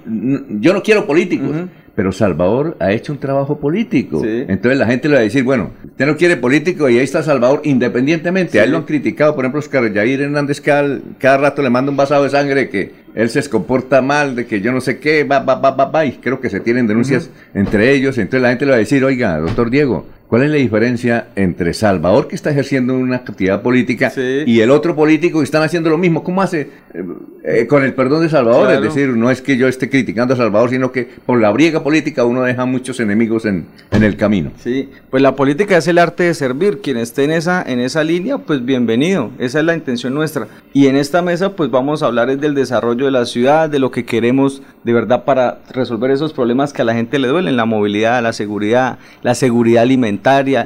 [0.61, 1.57] yo no quiero políticos.
[1.95, 4.24] Pero Salvador ha hecho un trabajo político.
[4.24, 7.22] Entonces la gente le va a decir, bueno, usted no quiere político y ahí está
[7.22, 8.59] Salvador independientemente.
[8.61, 11.90] A él lo han criticado, por ejemplo, Oscar Yair Hernández cada, cada rato le manda
[11.90, 15.24] un vasado de sangre que él se comporta mal, de que yo no sé qué,
[15.24, 18.16] va, va, va, va, va, y creo que se tienen denuncias entre ellos.
[18.16, 21.74] Entonces la gente le va a decir, oiga, doctor Diego, ¿Cuál es la diferencia entre
[21.74, 25.98] Salvador, que está ejerciendo una actividad política, y el otro político que están haciendo lo
[25.98, 26.24] mismo?
[26.24, 27.04] ¿Cómo hace eh,
[27.44, 28.68] eh, con el perdón de Salvador?
[28.68, 28.82] Claro.
[28.82, 31.82] Es decir, no es que yo esté criticando a Salvador, sino que por la briega
[31.82, 34.52] política uno deja muchos enemigos en, en el camino.
[34.56, 36.80] Sí, pues la política es el arte de servir.
[36.80, 39.32] Quien esté en esa, en esa línea, pues bienvenido.
[39.38, 40.48] Esa es la intención nuestra.
[40.72, 43.90] Y en esta mesa, pues vamos a hablar del desarrollo de la ciudad, de lo
[43.90, 47.66] que queremos de verdad para resolver esos problemas que a la gente le duelen, la
[47.66, 50.21] movilidad, la seguridad, la seguridad alimentaria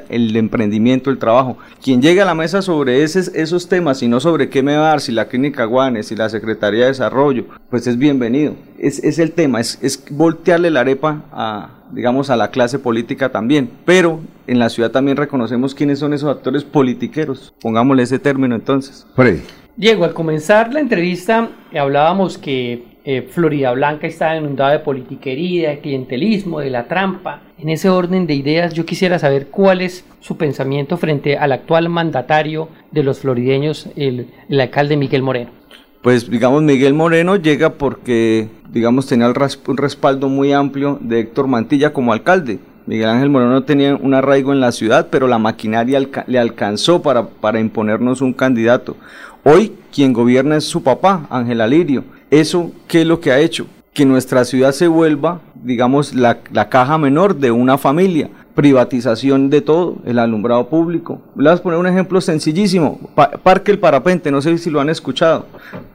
[0.09, 1.59] el emprendimiento, el trabajo.
[1.83, 4.87] Quien llegue a la mesa sobre ese, esos temas y no sobre qué me va
[4.87, 8.55] a dar, si la clínica Guanes, si la Secretaría de Desarrollo, pues es bienvenido.
[8.79, 13.31] Es, es el tema, es, es voltearle la arepa a, digamos, a la clase política
[13.31, 13.71] también.
[13.85, 17.55] Pero en la ciudad también reconocemos quiénes son esos actores politiqueros.
[17.61, 19.07] Pongámosle ese término entonces.
[19.77, 25.79] Diego, al comenzar la entrevista hablábamos que eh, Florida Blanca estaba inundada de politiquería, de
[25.81, 27.43] clientelismo, de la trampa.
[27.59, 31.89] En ese orden de ideas, yo quisiera saber cuál es su pensamiento frente al actual
[31.89, 35.51] mandatario de los florideños, el, alcalde Miguel Moreno.
[36.03, 41.93] Pues digamos, Miguel Moreno llega porque, digamos, tenía un respaldo muy amplio de Héctor Mantilla
[41.93, 42.59] como alcalde.
[42.85, 47.27] Miguel Ángel Moreno tenía un arraigo en la ciudad, pero la maquinaria le alcanzó para,
[47.27, 48.97] para imponernos un candidato.
[49.43, 52.05] Hoy quien gobierna es su papá, Ángel Alirio.
[52.31, 53.67] ¿Eso qué es lo que ha hecho?
[53.93, 55.41] Que nuestra ciudad se vuelva,
[55.71, 58.31] digamos, la, la caja menor de una familia.
[58.55, 61.21] Privatización de todo, el alumbrado público.
[61.37, 62.99] Le voy a poner un ejemplo sencillísimo.
[63.15, 65.47] Pa- Parque El Parapente, no sé si lo han escuchado.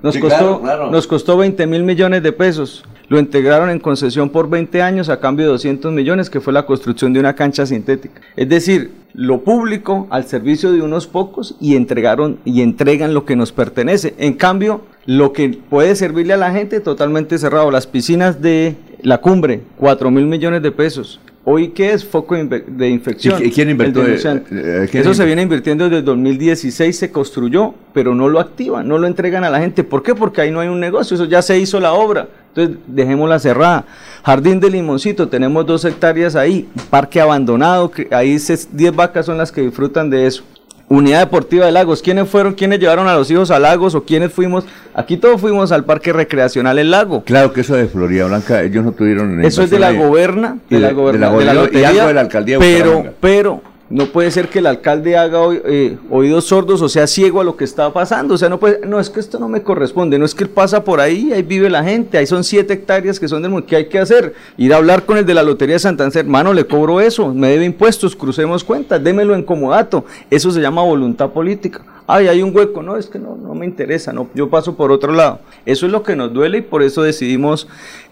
[0.04, 0.92] Nos, Sí, costó, claro, claro.
[0.92, 2.84] nos costó 20 mil millones de pesos.
[3.12, 6.66] Lo integraron en concesión por 20 años a cambio de 200 millones, que fue la
[6.66, 8.22] construcción de una cancha sintética.
[8.38, 13.36] Es decir, lo público al servicio de unos pocos y entregaron y entregan lo que
[13.36, 14.14] nos pertenece.
[14.18, 17.70] En cambio, lo que puede servirle a la gente totalmente cerrado.
[17.70, 21.20] Las piscinas de la cumbre, 4 mil millones de pesos.
[21.44, 22.06] Hoy, ¿qué es?
[22.06, 23.42] Foco de infección.
[23.42, 24.16] ¿Y qui- quién invirtió, eh,
[24.52, 28.88] eh, quién Eso se viene invirtiendo desde el 2016, se construyó, pero no lo activan,
[28.88, 29.84] no lo entregan a la gente.
[29.84, 30.14] ¿Por qué?
[30.14, 32.28] Porque ahí no hay un negocio, eso ya se hizo la obra.
[32.54, 33.86] Entonces, dejémosla cerrada.
[34.24, 36.68] Jardín de Limoncito, tenemos dos hectáreas ahí.
[36.92, 40.44] Parque abandonado, que ahí se- 10 vacas son las que disfrutan de eso.
[40.92, 42.54] Unidad Deportiva de Lagos, ¿quiénes fueron?
[42.54, 44.66] ¿Quiénes llevaron a los hijos a Lagos o quiénes fuimos?
[44.94, 47.24] Aquí todos fuimos al Parque Recreacional El Lago.
[47.24, 49.44] Claro que eso de Florida Blanca, ellos no tuvieron...
[49.46, 52.08] Eso es de la goberna, Y de la goberna, de la gobierno- y lotería, algo
[52.08, 53.62] de la alcaldía de pero, pero
[53.92, 57.58] no puede ser que el alcalde haga eh, oídos sordos o sea ciego a lo
[57.58, 60.26] que está pasando, o sea, no puede, no es que esto no me corresponde, no
[60.26, 63.28] es que él pasa por ahí, ahí vive la gente, ahí son siete hectáreas que
[63.28, 64.34] son del mundo, ¿qué hay que hacer?
[64.58, 67.50] Ir a hablar con el de la Lotería de Santander, hermano, le cobro eso, me
[67.50, 71.82] debe impuestos, crucemos cuentas, démelo en comodato, eso se llama voluntad política.
[72.08, 74.92] Ay, hay un hueco, no, es que no, no me interesa, no, yo paso por
[74.92, 75.40] otro lado.
[75.66, 77.68] Eso es lo que nos duele y por eso decidimos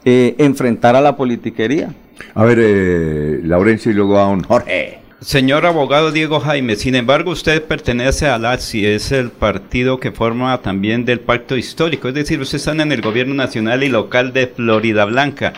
[0.06, 1.94] eh, enfrentar a la politiquería.
[2.34, 5.00] A ver, eh, Laurencio y luego a un Jorge.
[5.22, 10.62] Señor abogado Diego Jaime, sin embargo usted pertenece al ASI, es el partido que forma
[10.62, 14.48] también del pacto histórico, es decir, ustedes están en el gobierno nacional y local de
[14.48, 15.52] Florida Blanca,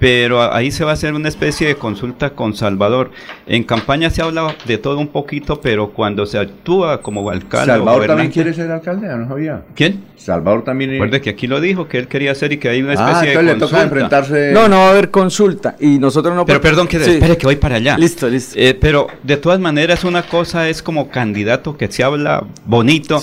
[0.00, 3.10] pero ahí se va a hacer una especie de consulta con Salvador.
[3.46, 8.06] En campaña se habla de todo un poquito, pero cuando se actúa como alcalde ¿Salvador
[8.06, 9.06] también quiere ser alcalde?
[9.14, 9.62] ¿No sabía?
[9.76, 10.02] ¿Quién?
[10.16, 10.90] Salvador también...
[10.92, 13.28] Recuerde que aquí lo dijo, que él quería hacer y que hay una Ah, especie
[13.28, 13.82] de entonces le toca consulta.
[13.84, 14.52] enfrentarse...
[14.52, 16.46] No, no va a haber consulta y nosotros no...
[16.46, 17.10] Pero perdón, que Sí.
[17.12, 17.98] espere que voy para allá.
[17.98, 18.54] Listo, listo.
[18.58, 23.20] Eh, pero de todas maneras, una cosa es como candidato que se habla bonito.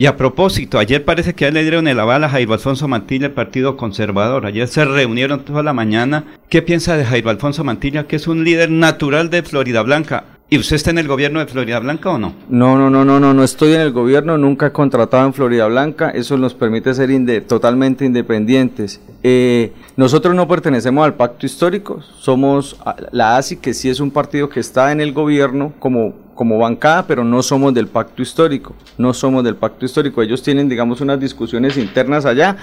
[0.00, 3.26] Y a propósito, ayer parece que ya le dieron el aval a Jairo Alfonso Mantilla,
[3.26, 4.46] el Partido Conservador.
[4.46, 6.24] Ayer se reunieron toda la mañana.
[6.48, 10.24] ¿Qué piensa de Jairo Alfonso Mantilla, que es un líder natural de Florida Blanca?
[10.52, 12.34] ¿Y usted está en el gobierno de Florida Blanca o no?
[12.48, 15.68] No, no, no, no, no, no estoy en el gobierno, nunca he contratado en Florida
[15.68, 19.00] Blanca, eso nos permite ser totalmente independientes.
[19.22, 22.76] Eh, nosotros no pertenecemos al pacto histórico, somos
[23.12, 27.06] la ASI, que sí es un partido que está en el gobierno como, como bancada,
[27.06, 30.20] pero no somos del pacto histórico, no somos del pacto histórico.
[30.20, 32.56] Ellos tienen, digamos, unas discusiones internas allá.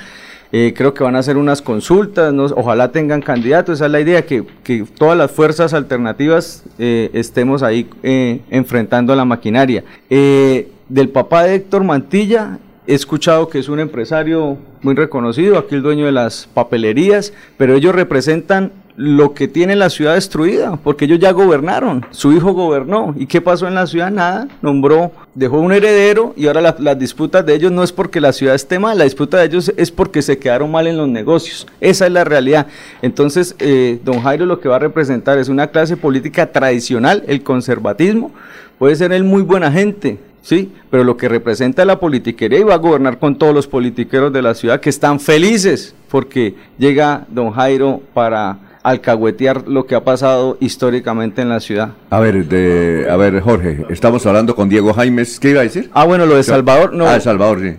[0.52, 4.26] Eh, creo que van a hacer unas consultas, ojalá tengan candidatos, esa es la idea,
[4.26, 9.84] que, que todas las fuerzas alternativas eh, estemos ahí eh, enfrentando a la maquinaria.
[10.10, 15.82] Del papá de Héctor Mantilla, he escuchado que es un empresario muy reconocido, aquí el
[15.82, 21.20] dueño de las papelerías, pero ellos representan lo que tiene la ciudad destruida, porque ellos
[21.20, 24.10] ya gobernaron, su hijo gobernó, ¿y qué pasó en la ciudad?
[24.10, 28.20] Nada, nombró, dejó un heredero y ahora la- las disputas de ellos no es porque
[28.20, 31.08] la ciudad esté mal, la disputa de ellos es porque se quedaron mal en los
[31.08, 32.66] negocios, esa es la realidad.
[33.04, 37.44] Entonces, eh, don Jairo lo que va a representar es una clase política tradicional, el
[37.44, 38.32] conservatismo,
[38.80, 42.76] puede ser él muy buena gente, Sí, pero lo que representa la politiquería y va
[42.76, 47.52] a gobernar con todos los politiqueros de la ciudad que están felices porque llega don
[47.52, 48.58] Jairo para
[48.88, 51.92] alcahuetear lo que ha pasado históricamente en la ciudad.
[52.10, 55.40] A ver, de, a ver, Jorge, estamos hablando con Diego Jaimes.
[55.40, 55.90] ¿Qué iba a decir?
[55.94, 57.06] Ah, bueno, lo de Salvador, no.
[57.06, 57.76] Ah, de Salvador, sí.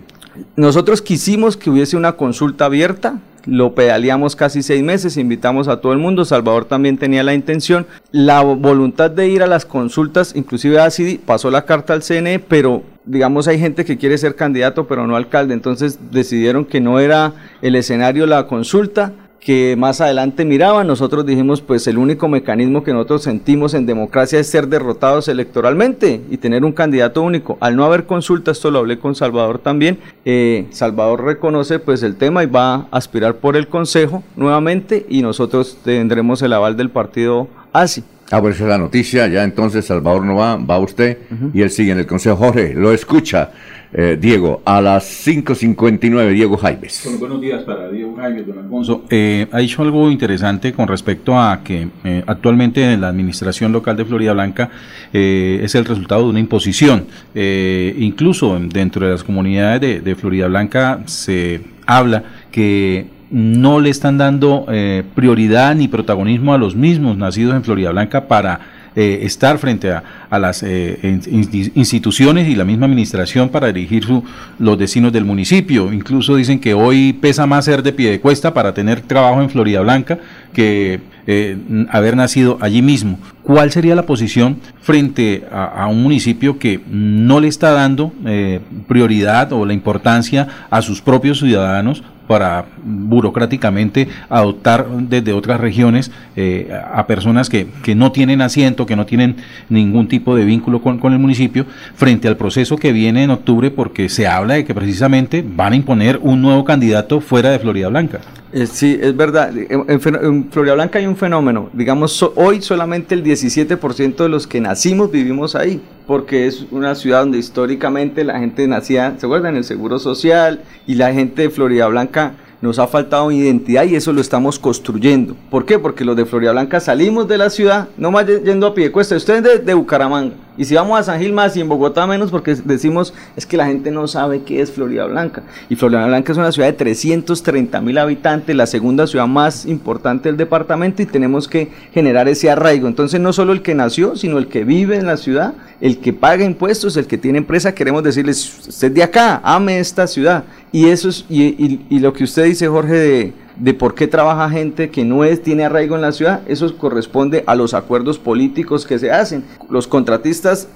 [0.55, 5.93] Nosotros quisimos que hubiese una consulta abierta, lo pedaleamos casi seis meses, invitamos a todo
[5.93, 10.79] el mundo, Salvador también tenía la intención, la voluntad de ir a las consultas, inclusive
[10.79, 15.07] así pasó la carta al CNE, pero digamos hay gente que quiere ser candidato pero
[15.07, 20.87] no alcalde, entonces decidieron que no era el escenario la consulta, que más adelante miraban,
[20.87, 26.21] nosotros dijimos pues el único mecanismo que nosotros sentimos en democracia es ser derrotados electoralmente
[26.29, 27.57] y tener un candidato único.
[27.61, 32.15] Al no haber consulta, esto lo hablé con Salvador también, eh, Salvador reconoce pues el
[32.15, 36.89] tema y va a aspirar por el Consejo nuevamente y nosotros tendremos el aval del
[36.89, 38.03] partido ASI.
[38.31, 39.27] Ah, pues esa es la noticia.
[39.27, 41.17] Ya entonces Salvador no va, va usted
[41.53, 42.35] y él sigue en el consejo.
[42.35, 43.51] Jorge, lo escucha.
[43.91, 47.01] Eh, Diego, a las 5.59, Diego Jaimes.
[47.03, 49.05] Bueno, buenos días para Diego Jaimes, don Alfonso.
[49.09, 53.97] Eh, ha dicho algo interesante con respecto a que eh, actualmente en la administración local
[53.97, 54.69] de Florida Blanca
[55.11, 57.07] eh, es el resultado de una imposición.
[57.33, 64.17] Incluso dentro de las comunidades de, de Florida Blanca se habla que no le están
[64.17, 68.59] dando eh, prioridad ni protagonismo a los mismos nacidos en Florida Blanca para
[68.95, 73.67] eh, estar frente a, a las eh, in- in- instituciones y la misma administración para
[73.67, 74.23] dirigir su-
[74.57, 75.91] los destinos del municipio.
[75.93, 79.49] Incluso dicen que hoy pesa más ser de pie de cuesta para tener trabajo en
[79.49, 80.19] Florida Blanca
[80.53, 80.99] que
[81.31, 83.19] eh, haber nacido allí mismo.
[83.43, 89.53] ¿Cuál sería la posición frente a, un municipio que no le está dando eh, prioridad
[89.53, 97.07] o la importancia a sus propios ciudadanos para burocráticamente adoptar desde otras regiones eh, a
[97.07, 101.13] personas que, que no tienen asiento, que no tienen ningún tipo de vínculo con, con
[101.13, 101.65] el municipio,
[101.95, 105.75] frente al proceso que viene en octubre, porque se habla de que precisamente van a
[105.75, 108.19] imponer un nuevo candidato fuera de Florida Blanca.
[108.51, 109.51] Eh, sí, es verdad.
[109.55, 111.69] En, en en Florida Blanca hay un fenómeno.
[111.73, 117.19] Digamos, hoy solamente el 17% de los que nacimos vivimos ahí, porque es una ciudad
[117.21, 119.55] donde históricamente la gente nacía, ¿se acuerdan?
[119.55, 124.11] El seguro social y la gente de Florida Blanca nos ha faltado identidad y eso
[124.11, 125.35] lo estamos construyendo.
[125.49, 125.77] ¿Por qué?
[125.79, 128.91] Porque los de Florida Blanca salimos de la ciudad, no más ye- yendo a pie
[128.91, 130.33] cuesta, ustedes de, de Bucaramanga.
[130.59, 133.57] Y si vamos a San Gil más y en Bogotá menos, porque decimos es que
[133.57, 135.41] la gente no sabe qué es Florida Blanca.
[135.69, 140.29] Y Florida Blanca es una ciudad de 330 mil habitantes, la segunda ciudad más importante
[140.29, 142.87] del departamento y tenemos que generar ese arraigo.
[142.87, 146.11] Entonces no solo el que nació, sino el que vive en la ciudad, el que
[146.13, 150.43] paga impuestos, el que tiene empresa, queremos decirles, usted de acá, ame esta ciudad.
[150.73, 154.49] Y eso es, y- y lo que usted dice, Jorge, de, de por qué trabaja
[154.49, 158.85] gente que no es, tiene arraigo en la ciudad, eso corresponde a los acuerdos políticos
[158.85, 159.43] que se hacen.
[159.69, 160.69] Los contratistas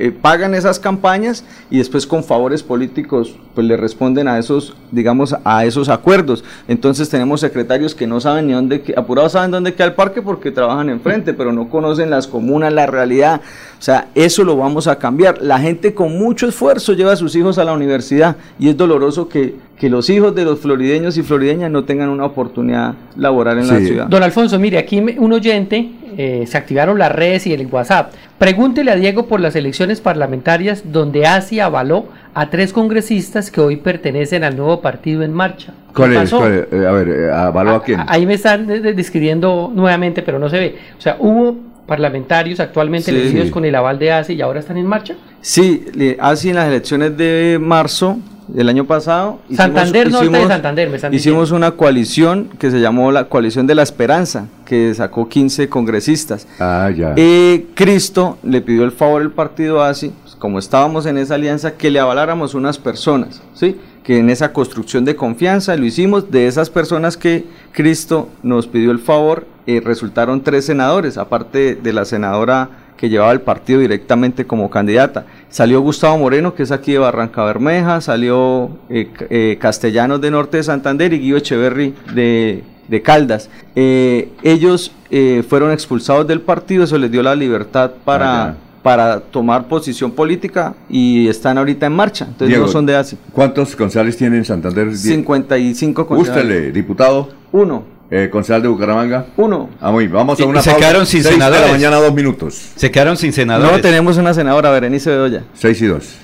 [0.00, 5.36] eh, pagan esas campañas y después con favores políticos pues le responden a esos digamos
[5.44, 6.44] a esos acuerdos.
[6.66, 10.50] Entonces tenemos secretarios que no saben ni dónde apurados saben dónde queda el parque porque
[10.50, 13.40] trabajan enfrente pero no conocen las comunas la realidad.
[13.78, 15.42] O sea eso lo vamos a cambiar.
[15.42, 19.28] La gente con mucho esfuerzo lleva a sus hijos a la universidad y es doloroso
[19.28, 23.68] que, que los hijos de los florideños y florideñas no tengan una oportunidad laboral en
[23.68, 24.06] la ciudad.
[24.06, 28.12] Don Alfonso, mire, aquí un oyente, eh, se activaron las redes y el WhatsApp.
[28.38, 33.76] Pregúntele a Diego por las elecciones parlamentarias donde ASI avaló a tres congresistas que hoy
[33.76, 35.72] pertenecen al nuevo partido en marcha.
[35.88, 36.18] ¿Qué ¿Cuál es?
[36.20, 36.38] pasó?
[36.38, 36.66] cuál es?
[36.72, 38.00] Eh, a ver, eh, ¿avaló a quién?
[38.06, 40.78] Ahí me están de- de- describiendo nuevamente, pero no se ve.
[40.96, 41.56] O sea, hubo
[41.86, 43.16] parlamentarios actualmente Sí.
[43.16, 45.14] elegidos con el aval de ASI y ahora están en marcha.
[45.40, 45.86] Sí,
[46.20, 49.40] así en las elecciones de marzo del año pasado.
[49.54, 53.74] Santander, norte de Santander, me están Hicimos una coalición que se llamó la Coalición de
[53.74, 56.46] la Esperanza, que sacó 15 congresistas.
[56.60, 57.14] Ah, ya.
[57.16, 61.78] Eh, Cristo le pidió el favor al partido ASI, pues, como estábamos en esa alianza,
[61.78, 63.78] que le avaláramos unas personas, ¿sí?
[64.04, 66.30] Que en esa construcción de confianza lo hicimos.
[66.30, 71.92] De esas personas que Cristo nos pidió el favor, eh, resultaron tres senadores, aparte de
[71.94, 75.24] la senadora que llevaba el partido directamente como candidata.
[75.48, 80.58] Salió Gustavo Moreno, que es aquí de Barranca Bermeja, salió eh, eh, Castellanos de Norte
[80.58, 83.48] de Santander y Guido Echeverry de, de Caldas.
[83.76, 89.20] Eh, ellos eh, fueron expulsados del partido, eso les dio la libertad para, Ah, para
[89.20, 92.24] tomar posición política y están ahorita en marcha.
[92.24, 93.18] Entonces Diego, no son de ASI.
[93.32, 94.94] ¿Cuántos concejales tiene en Santander?
[94.96, 96.44] 55 concejales.
[96.44, 97.28] Ústele, diputado.
[97.52, 97.84] Uno.
[98.10, 99.26] Eh, concejal de Bucaramanga.
[99.36, 99.68] Uno.
[99.80, 100.06] Ah, muy.
[100.06, 100.80] Vamos a una y se pausa.
[100.86, 101.72] quedaron sin Seis de la senadores.
[101.72, 102.70] mañana, dos minutos.
[102.76, 103.70] Se quedaron sin senadores.
[103.70, 105.44] No tenemos una senadora, Berenice Bedoya.
[105.52, 106.18] 6 y 2.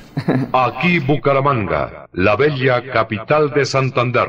[0.52, 4.28] Aquí Bucaramanga, la bella capital de Santander.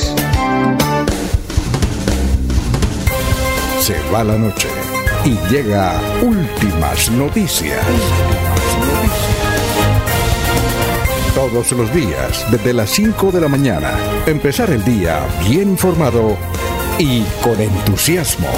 [3.80, 4.68] Se va la noche
[5.24, 7.80] y llega últimas noticias.
[11.34, 13.92] Todos los días, desde las 5 de la mañana,
[14.26, 16.36] empezar el día bien informado
[16.98, 18.48] y con entusiasmo.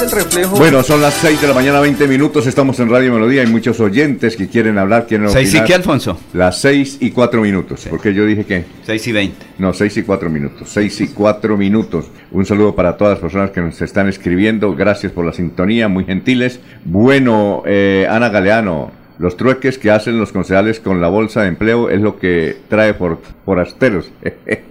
[0.00, 0.56] El reflejo.
[0.56, 2.46] Bueno, son las 6 de la mañana, 20 minutos.
[2.46, 3.42] Estamos en Radio Melodía.
[3.42, 6.18] Hay muchos oyentes que quieren hablar, quieren ¿Seis y qué, Alfonso?
[6.32, 7.86] Las 6 y 4 minutos.
[7.90, 8.64] Porque yo dije que.
[8.84, 9.46] 6 y 20.
[9.58, 10.68] No, 6 y 4 minutos.
[10.70, 12.10] 6 y 4 minutos.
[12.30, 14.74] Un saludo para todas las personas que nos están escribiendo.
[14.74, 16.60] Gracias por la sintonía, muy gentiles.
[16.84, 18.92] Bueno, eh, Ana Galeano.
[19.18, 22.94] Los trueques que hacen los concejales con la bolsa de empleo es lo que trae
[22.94, 24.12] por, por asteros.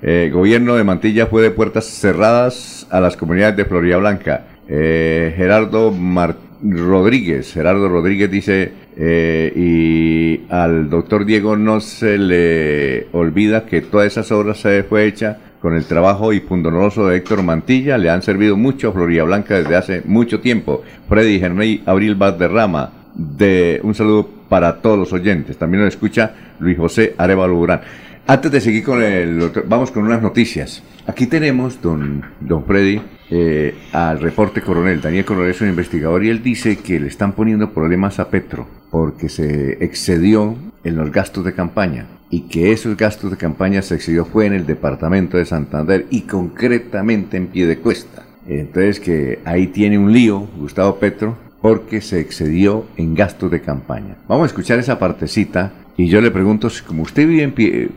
[0.00, 4.44] Eh, gobierno de Mantilla fue de puertas cerradas a las comunidades de Florida Blanca.
[4.68, 13.06] Eh, Gerardo Mar- Rodríguez, Gerardo Rodríguez dice, eh, y al doctor Diego no se le
[13.12, 17.42] olvida que todas esas obras se fue hecha con el trabajo y pundonoroso de Héctor
[17.44, 20.82] Mantilla, le han servido mucho a Florida Blanca desde hace mucho tiempo.
[21.08, 25.56] Freddy Henry Abril Valderrama, de un saludo para todos los oyentes.
[25.58, 27.80] También nos escucha Luis José Arevalo Durán.
[28.26, 30.82] Antes de seguir con el vamos con unas noticias.
[31.06, 33.00] Aquí tenemos, don, don Freddy,
[33.30, 35.00] eh, al reporte coronel.
[35.00, 38.66] Daniel Coronel es un investigador y él dice que le están poniendo problemas a Petro
[38.90, 43.94] porque se excedió en los gastos de campaña y que esos gastos de campaña se
[43.96, 48.24] excedió fue en el departamento de Santander y concretamente en Piedecuesta.
[48.46, 54.16] Entonces que ahí tiene un lío Gustavo Petro porque se excedió en gastos de campaña.
[54.26, 57.88] Vamos a escuchar esa partecita y yo le pregunto si como usted vive en pie,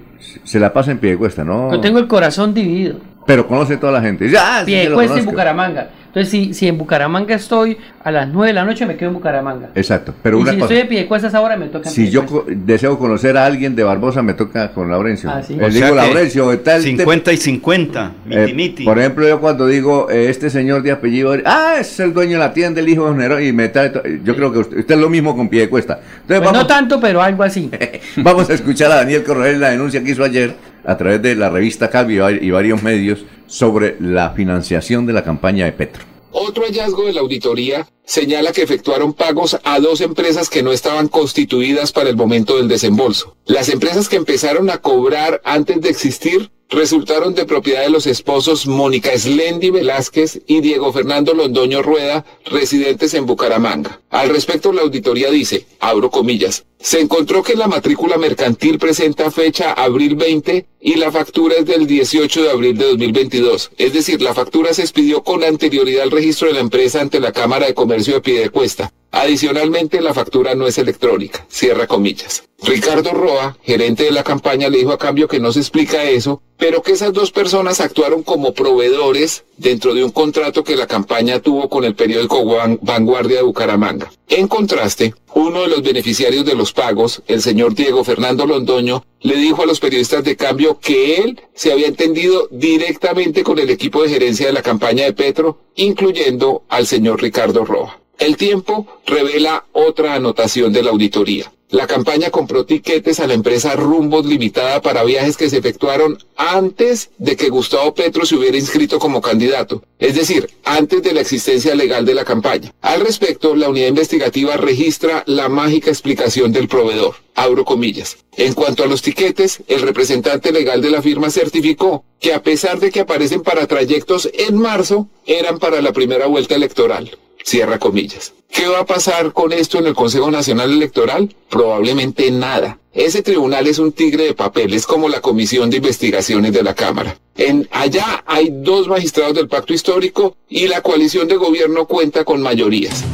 [0.44, 1.72] se la pasa en Piedecuesta, ¿no?
[1.72, 3.11] Yo tengo el corazón dividido.
[3.26, 4.30] Pero conoce toda la gente.
[4.30, 5.32] Ya, sí, Piedecuesta y conozco.
[5.32, 5.90] Bucaramanga.
[6.08, 9.14] Entonces, si, si en Bucaramanga estoy a las 9 de la noche, me quedo en
[9.14, 9.70] Bucaramanga.
[9.76, 10.66] Exacto, pero y una si cosa.
[10.66, 12.52] estoy en Piedecuesta a esa hora, me toca en Si yo Piedecuesta.
[12.54, 15.30] co- deseo conocer a alguien de Barbosa, me toca con Laurencio.
[15.30, 15.54] Ah, sí.
[15.54, 16.82] O digo sea Laurencio, tal.
[16.82, 18.12] 50 y 50.
[18.30, 22.12] Eh, Miti, por ejemplo, yo cuando digo eh, este señor de apellido, ah, es el
[22.14, 23.94] dueño de la tienda, el hijo de Nero, y me trae
[24.26, 25.94] yo creo que usted, usted es lo mismo con pie de cuesta.
[25.94, 27.72] Entonces Pues vamos, no tanto, pero algo así.
[28.18, 30.54] vamos a escuchar a Daniel Coronel la denuncia que hizo ayer
[30.86, 35.14] a través de la revista Calvi y vari- y varios medios sobre la financiación de
[35.14, 36.04] la campaña de Petro.
[36.32, 41.08] Otro hallazgo de la auditoría señala que efectuaron pagos a dos empresas que no estaban
[41.08, 43.38] constituidas para el momento del desembolso.
[43.46, 48.68] Las empresas que empezaron a cobrar antes de existir resultaron de propiedad de los esposos
[48.68, 54.02] Mónica Slendi Velázquez y Diego Fernando Londoño Rueda, residentes en Bucaramanga.
[54.10, 59.72] Al respecto, la auditoría dice, abro comillas, se encontró que la matrícula mercantil presenta fecha
[59.74, 63.72] abril 20 y la factura es del 18 de abril de 2022.
[63.78, 67.32] Es decir, la factura se expidió con anterioridad al registro de la empresa ante la
[67.32, 68.92] Cámara de Comercio de Piedecuesta.
[69.12, 71.46] Adicionalmente, la factura no es electrónica.
[71.50, 72.44] Cierra comillas.
[72.64, 76.42] Ricardo Roa, gerente de la campaña, le dijo a cambio que no se explica eso,
[76.58, 81.40] pero que esas dos personas actuaron como proveedores dentro de un contrato que la campaña
[81.40, 84.12] tuvo con el periódico Van- Vanguardia de Bucaramanga.
[84.30, 89.36] En contraste, uno de los beneficiarios de los pagos, el señor Diego Fernando Londoño, le
[89.38, 94.04] dijo a los periodistas de cambio que él se había entendido directamente con el equipo
[94.04, 98.01] de gerencia de la campaña de Petro, incluyendo al señor Ricardo Roa.
[98.20, 101.52] El tiempo revela otra anotación de la auditoría.
[101.72, 107.12] La campaña compró tiquetes a la empresa Rumbos Limitada para viajes que se efectuaron antes
[107.18, 111.74] de que Gustavo Petro se hubiera inscrito como candidato, es decir, antes de la existencia
[111.74, 112.74] legal de la campaña.
[112.82, 117.16] Al respecto, la unidad investigativa registra la mágica explicación del proveedor.
[117.36, 118.18] Abro comillas.
[118.36, 122.82] En cuanto a los tiquetes, el representante legal de la firma certificó que a pesar
[122.82, 127.18] de que aparecen para trayectos en marzo, eran para la primera vuelta electoral.
[127.44, 128.34] Cierra comillas.
[128.52, 131.34] ¿Qué va a pasar con esto en el Consejo Nacional Electoral?
[131.50, 132.78] Probablemente nada.
[132.94, 136.76] Ese tribunal es un tigre de papel, es como la Comisión de Investigaciones de la
[136.76, 137.18] Cámara.
[137.38, 142.42] En allá hay dos magistrados del Pacto Histórico y la coalición de gobierno cuenta con
[142.42, 143.06] mayorías.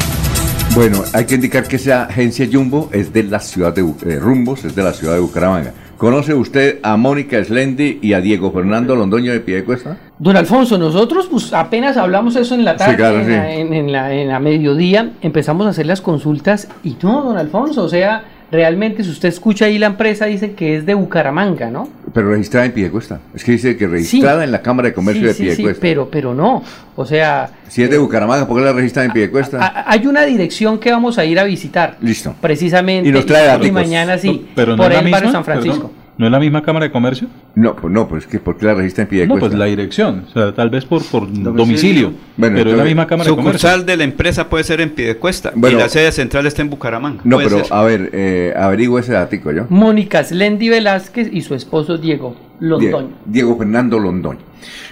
[0.74, 4.66] Bueno, hay que indicar que esa agencia Jumbo es de la ciudad de eh, Rumbos,
[4.66, 5.74] es de la ciudad de Bucaramanga.
[5.98, 9.98] ¿Conoce usted a Mónica Slendi y a Diego Fernando Londoño de Piedecuesta?
[10.20, 13.32] Don Alfonso, nosotros pues apenas hablamos eso en la tarde, Sí, claro, en, sí.
[13.32, 17.38] la, en- en la- en la mediodía, empezamos a hacer las consultas y no, don
[17.38, 21.70] Alfonso, o sea, realmente si usted escucha ahí la empresa dice que es de Bucaramanga,
[21.70, 21.90] ¿no?
[22.14, 23.20] Pero registrada en Piedecuesta.
[23.36, 25.82] Es que dice que registrada en la Cámara de Comercio sí, de sí, sí, Piedecuesta.
[25.82, 26.64] pero, pero no,
[26.96, 29.58] o sea, Si es de Bucaramanga, ¿por qué la registra en Piedecuesta?
[29.62, 32.34] a- hay una dirección que vamos a ir a visitar, Listo.
[32.40, 35.32] precisamente, Y nos trae y mañana sí, Pero no por es la el barrio misma,
[35.32, 35.88] San Francisco.
[35.92, 36.07] perdón.
[36.18, 37.28] ¿No es la misma Cámara de Comercio?
[37.54, 39.50] No, pues no, pues que ¿por qué la registra en pie de No, cuesta?
[39.50, 43.06] pues la dirección, o sea, tal vez por, por domicilio, Bueno, pero es la misma
[43.06, 43.60] Cámara de Comercio.
[43.60, 45.78] Sucursal de la empresa puede ser en Piedecuesta Bueno.
[45.78, 47.22] y la sede central está en Bucaramanga.
[47.24, 47.68] No, pero ser.
[47.72, 49.66] a ver, eh, averigüe ese datico yo.
[49.70, 53.10] Mónica Slendi Velázquez y su esposo Diego Londoño.
[53.26, 54.40] Die- Diego Fernando Londoño.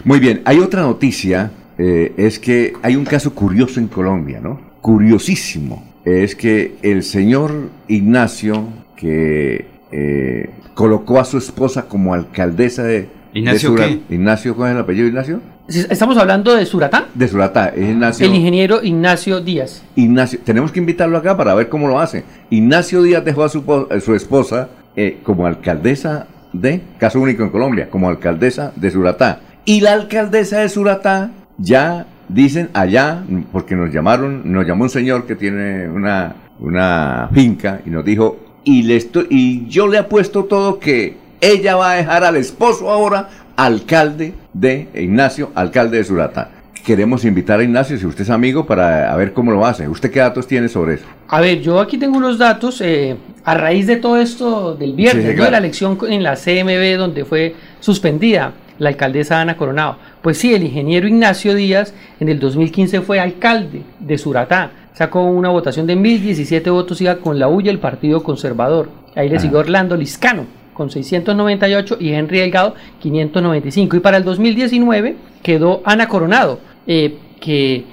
[0.03, 4.61] Muy bien, hay otra noticia, eh, es que hay un caso curioso en Colombia, ¿no?
[4.81, 5.83] Curiosísimo.
[6.05, 13.09] Es que el señor Ignacio, que eh, colocó a su esposa como alcaldesa de...
[13.33, 14.13] ¿Ignacio de qué?
[14.15, 15.41] Ignacio, ¿cuál es el apellido Ignacio?
[15.67, 18.27] Estamos hablando de Suratá, De Suratá, es Ignacio.
[18.27, 19.81] el ingeniero Ignacio Díaz.
[19.95, 22.23] Ignacio, tenemos que invitarlo acá para ver cómo lo hace.
[22.51, 27.49] Ignacio Díaz dejó a su, a su esposa eh, como alcaldesa de, caso único en
[27.49, 29.39] Colombia, como alcaldesa de Suratá.
[29.65, 35.25] Y la alcaldesa de Suratá ya dicen allá, porque nos llamaron, nos llamó un señor
[35.25, 40.43] que tiene una, una finca y nos dijo, y, le estoy, y yo le apuesto
[40.45, 46.49] todo que ella va a dejar al esposo ahora alcalde de Ignacio, alcalde de Suratá.
[46.85, 49.87] Queremos invitar a Ignacio, si usted es amigo, para a ver cómo lo hace.
[49.87, 51.05] ¿Usted qué datos tiene sobre eso?
[51.27, 55.23] A ver, yo aquí tengo unos datos eh, a raíz de todo esto del viernes,
[55.23, 55.35] Sí, ¿no?
[55.35, 55.45] claro.
[55.45, 59.97] de la elección en la CMB donde fue suspendida la alcaldesa Ana Coronado.
[60.21, 64.69] Pues sí, el ingeniero Ignacio Díaz en el 2015 fue alcalde de Suratá.
[64.95, 68.89] Sacó una votación de 1017 votos, iba con la huya el Partido Conservador.
[69.15, 69.39] Ahí le Ah.
[69.39, 73.97] siguió Orlando Liscano con 698 y Henry Delgado 595.
[73.97, 77.85] Y para el 2019 quedó Ana Coronado, eh, que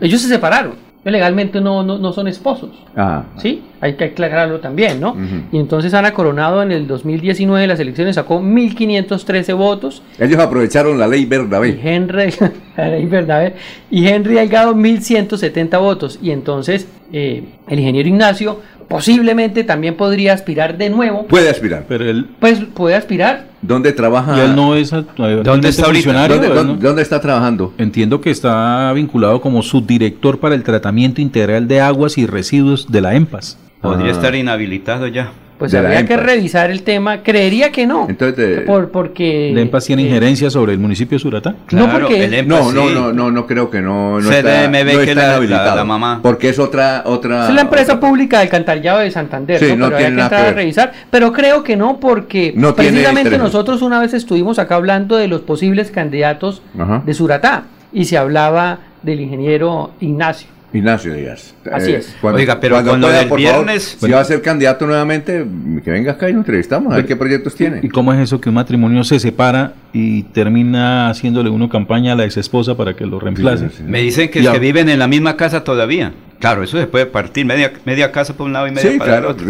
[0.00, 0.87] ellos se separaron.
[1.04, 2.70] Legalmente no, no, no son esposos.
[2.96, 5.16] Ah, Sí, hay que aclararlo también, ¿no?
[5.52, 10.98] Y entonces Ana Coronado en el 2019 de las elecciones sacó 1.513 votos ellos aprovecharon
[10.98, 11.78] la ley y Bernabé.
[11.82, 12.34] Henry,
[12.76, 13.46] ahí, ¿verdad?
[13.46, 13.54] eh?
[13.90, 16.18] y Henry Delgado 1.170 votos.
[16.20, 21.26] Y entonces eh, el ingeniero Ignacio posiblemente también podría aspirar de nuevo.
[21.26, 21.84] Puede aspirar.
[21.88, 23.46] Pero él, Pues puede aspirar.
[23.60, 24.36] ¿Dónde trabaja?
[24.36, 27.74] y él no es ¿Dónde está funcionario, ¿Dónde, él dónde- no- dónde está trabajando?
[27.76, 33.00] Entiendo que está vinculado como subdirector para el tratamiento integral de aguas y residuos de
[33.00, 33.58] la EMPAS.
[33.80, 34.12] Podría Ah.
[34.12, 35.30] estar inhabilitado ya.
[35.58, 37.22] Pues habría que revisar el tema.
[37.22, 38.06] Creería que no.
[38.08, 39.50] Entonces, de- Por, porque.
[39.54, 41.56] ¿La EMPAS tiene eh, injerencia sobre el municipio de Suratá?
[41.72, 44.20] No, porque- el no, no, no, no, no creo que no.
[44.20, 45.68] no CDMB, está, no que está la- habilitado.
[45.70, 46.20] la- la mamá.
[46.22, 47.48] Porque es otra, otra.
[47.48, 49.76] Es la empresa pública del Alcantarillado de Santander, Sí, ¿no?
[49.76, 50.92] no pero habría tiene que entrar a revisar.
[51.10, 55.26] Pero creo que no, porque No tiene precisamente nosotros una vez estuvimos acá hablando de
[55.28, 57.02] los posibles candidatos Ajá.
[57.04, 60.48] de Suratá y se hablaba del ingeniero Ignacio.
[60.72, 61.54] Ignacio Díaz.
[61.72, 62.14] Así es.
[62.20, 65.44] Oiga, pero con lo del por favor, viernes- si va a ser candidato nuevamente,
[65.82, 67.80] que venga acá y lo entrevistamos, a ver qué proyectos tiene.
[67.82, 72.16] ¿Y cómo es eso que un matrimonio se separa y termina haciéndole uno campaña a
[72.16, 73.64] la ex esposa para que lo reemplace?
[73.68, 73.82] Sí, sí, sí.
[73.90, 76.12] Me dicen que, es que viven en la misma casa todavía.
[76.38, 79.12] Claro, eso se puede partir media, media casa por un lado y media Sí, para
[79.12, 79.30] claro.
[79.30, 79.46] el otro.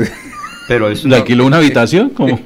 [0.69, 2.11] Pero es ¿Le alquiló una habitación?
[2.11, 2.41] Como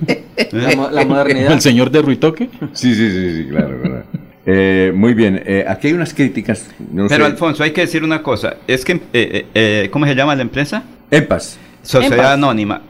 [0.51, 1.53] La, la modernidad.
[1.53, 2.49] el señor de Ruitoque.
[2.73, 3.81] Sí, sí, sí, sí, claro.
[3.83, 4.05] claro.
[4.45, 6.67] Eh, muy bien, eh, aquí hay unas críticas.
[6.93, 7.31] No Pero sé.
[7.31, 8.57] Alfonso, hay que decir una cosa.
[8.67, 10.83] Es que, eh, eh, eh, ¿cómo se llama la empresa?
[11.11, 11.59] EMPAS.
[11.83, 12.31] Sociedad Empas.
[12.35, 12.83] Anónima.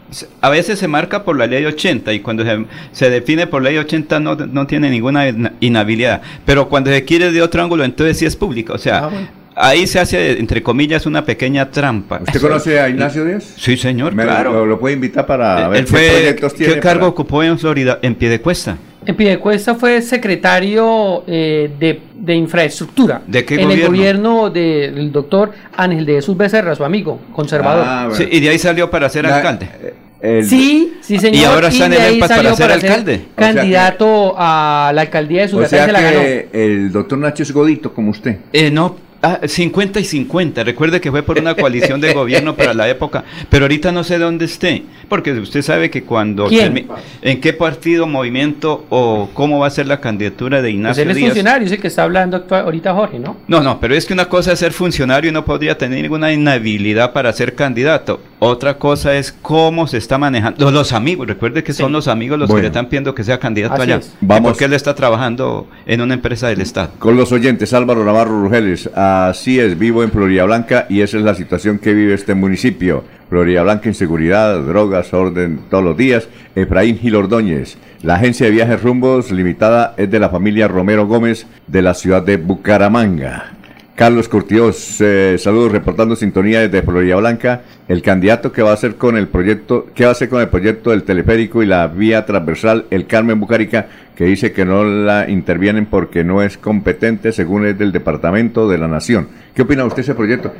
[0.42, 3.78] A veces se marca por la ley 80 y cuando se, se define por ley
[3.78, 5.26] 80 no, no tiene ninguna
[5.61, 6.20] inhabilidad.
[6.44, 8.74] Pero cuando se quiere de otro ángulo, entonces sí es pública.
[8.74, 9.28] O sea, Ah, bueno.
[9.57, 12.20] ahí se hace, entre comillas, una pequeña trampa.
[12.22, 13.55] ¿Usted conoce a Ignacio Díaz?
[13.57, 14.53] Sí, señor, Me- claro.
[14.53, 16.74] Lo, lo puede invitar para Eh, ver Él qué fue, proyectos tiene.
[16.74, 17.98] ¿Qué cargo para- ocupó en Florida?
[18.03, 18.72] En pie de cuesta.
[18.72, 23.22] En Piedecuesta fue secretario eh, de, de infraestructura.
[23.26, 23.84] ¿De qué en gobierno?
[23.84, 27.84] el gobierno del doctor Ángel de Jesús Becerra, su amigo, conservador.
[27.86, 28.16] Ah, bueno.
[28.16, 29.68] Sí, y de ahí salió para ser La- alcalde.
[29.82, 29.94] eh,
[30.38, 31.34] el- Sí, sí, señor.
[31.36, 33.16] Y ahora está en de el para salió ser alcalde.
[33.16, 36.20] ser Candidato a la alcaldía de O Suratá y sea se la ganó.
[36.20, 38.36] que el doctor Nacho es godito, como usted.
[38.53, 40.64] Eh, no, ah, 50 y 50.
[40.64, 44.18] Recuerde que fue por una coalición de gobierno para la época, pero ahorita no sé
[44.18, 49.70] dónde esté, porque usted sabe que cuando en qué partido, movimiento o cómo va a
[49.70, 51.29] ser la candidatura de Pues Ignacio él es Díaz.
[51.31, 53.37] funcionario, es el que está hablando actua- ahorita Jorge, ¿no?
[53.49, 56.33] No, no, pero es que una cosa es ser funcionario y no podría tener ninguna
[56.33, 58.20] inhabilidad para ser candidato.
[58.39, 60.70] Otra cosa es cómo se está manejando.
[60.70, 61.93] Los, amigos, recuerde que son Sí.
[61.93, 62.59] los amigos los Bueno.
[62.59, 64.01] que le están pidiendo que sea candidato Así allá.
[64.20, 64.51] Vamos.
[64.51, 66.91] Porque él está trabajando en una empresa del Estado.
[66.99, 71.24] Con los oyentes, Álvaro Navarro Rugeles, así es, vivo en Florida Blanca y esa es
[71.24, 73.04] la situación que vive este municipio.
[73.28, 76.28] Florida Blanca, inseguridad, drogas, orden todos los días.
[76.54, 81.46] Efraín Gil Ordóñez, la agencia de viajes Rumbos Limitada es de la familia Romero Gómez
[81.66, 83.52] de la ciudad de Bucaramanga.
[83.95, 87.61] Carlos Curtiós, eh, saludos reportando sintonía desde Florida Blanca.
[87.88, 90.48] El candidato que va a hacer con el proyecto, ¿qué va a hacer con el
[90.48, 93.86] proyecto del teleférico y la vía transversal, el Carmen Bucárica,
[94.16, 98.78] que dice que no la intervienen porque no es competente según es del Departamento de
[98.78, 99.28] la Nación?
[99.55, 100.52] ¿Qué opina usted de ese proyecto?